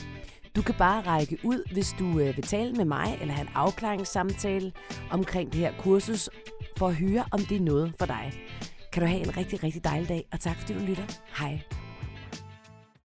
[0.58, 3.54] Du kan bare række ud, hvis du øh, vil tale med mig eller have en
[3.56, 4.72] afklaringssamtale
[5.12, 6.30] omkring det her kursus,
[6.78, 8.34] for at høre, om det er noget for dig.
[8.94, 11.04] Kan du have en rigtig, rigtig dejlig dag, og tak fordi du lytter.
[11.40, 11.87] Hej.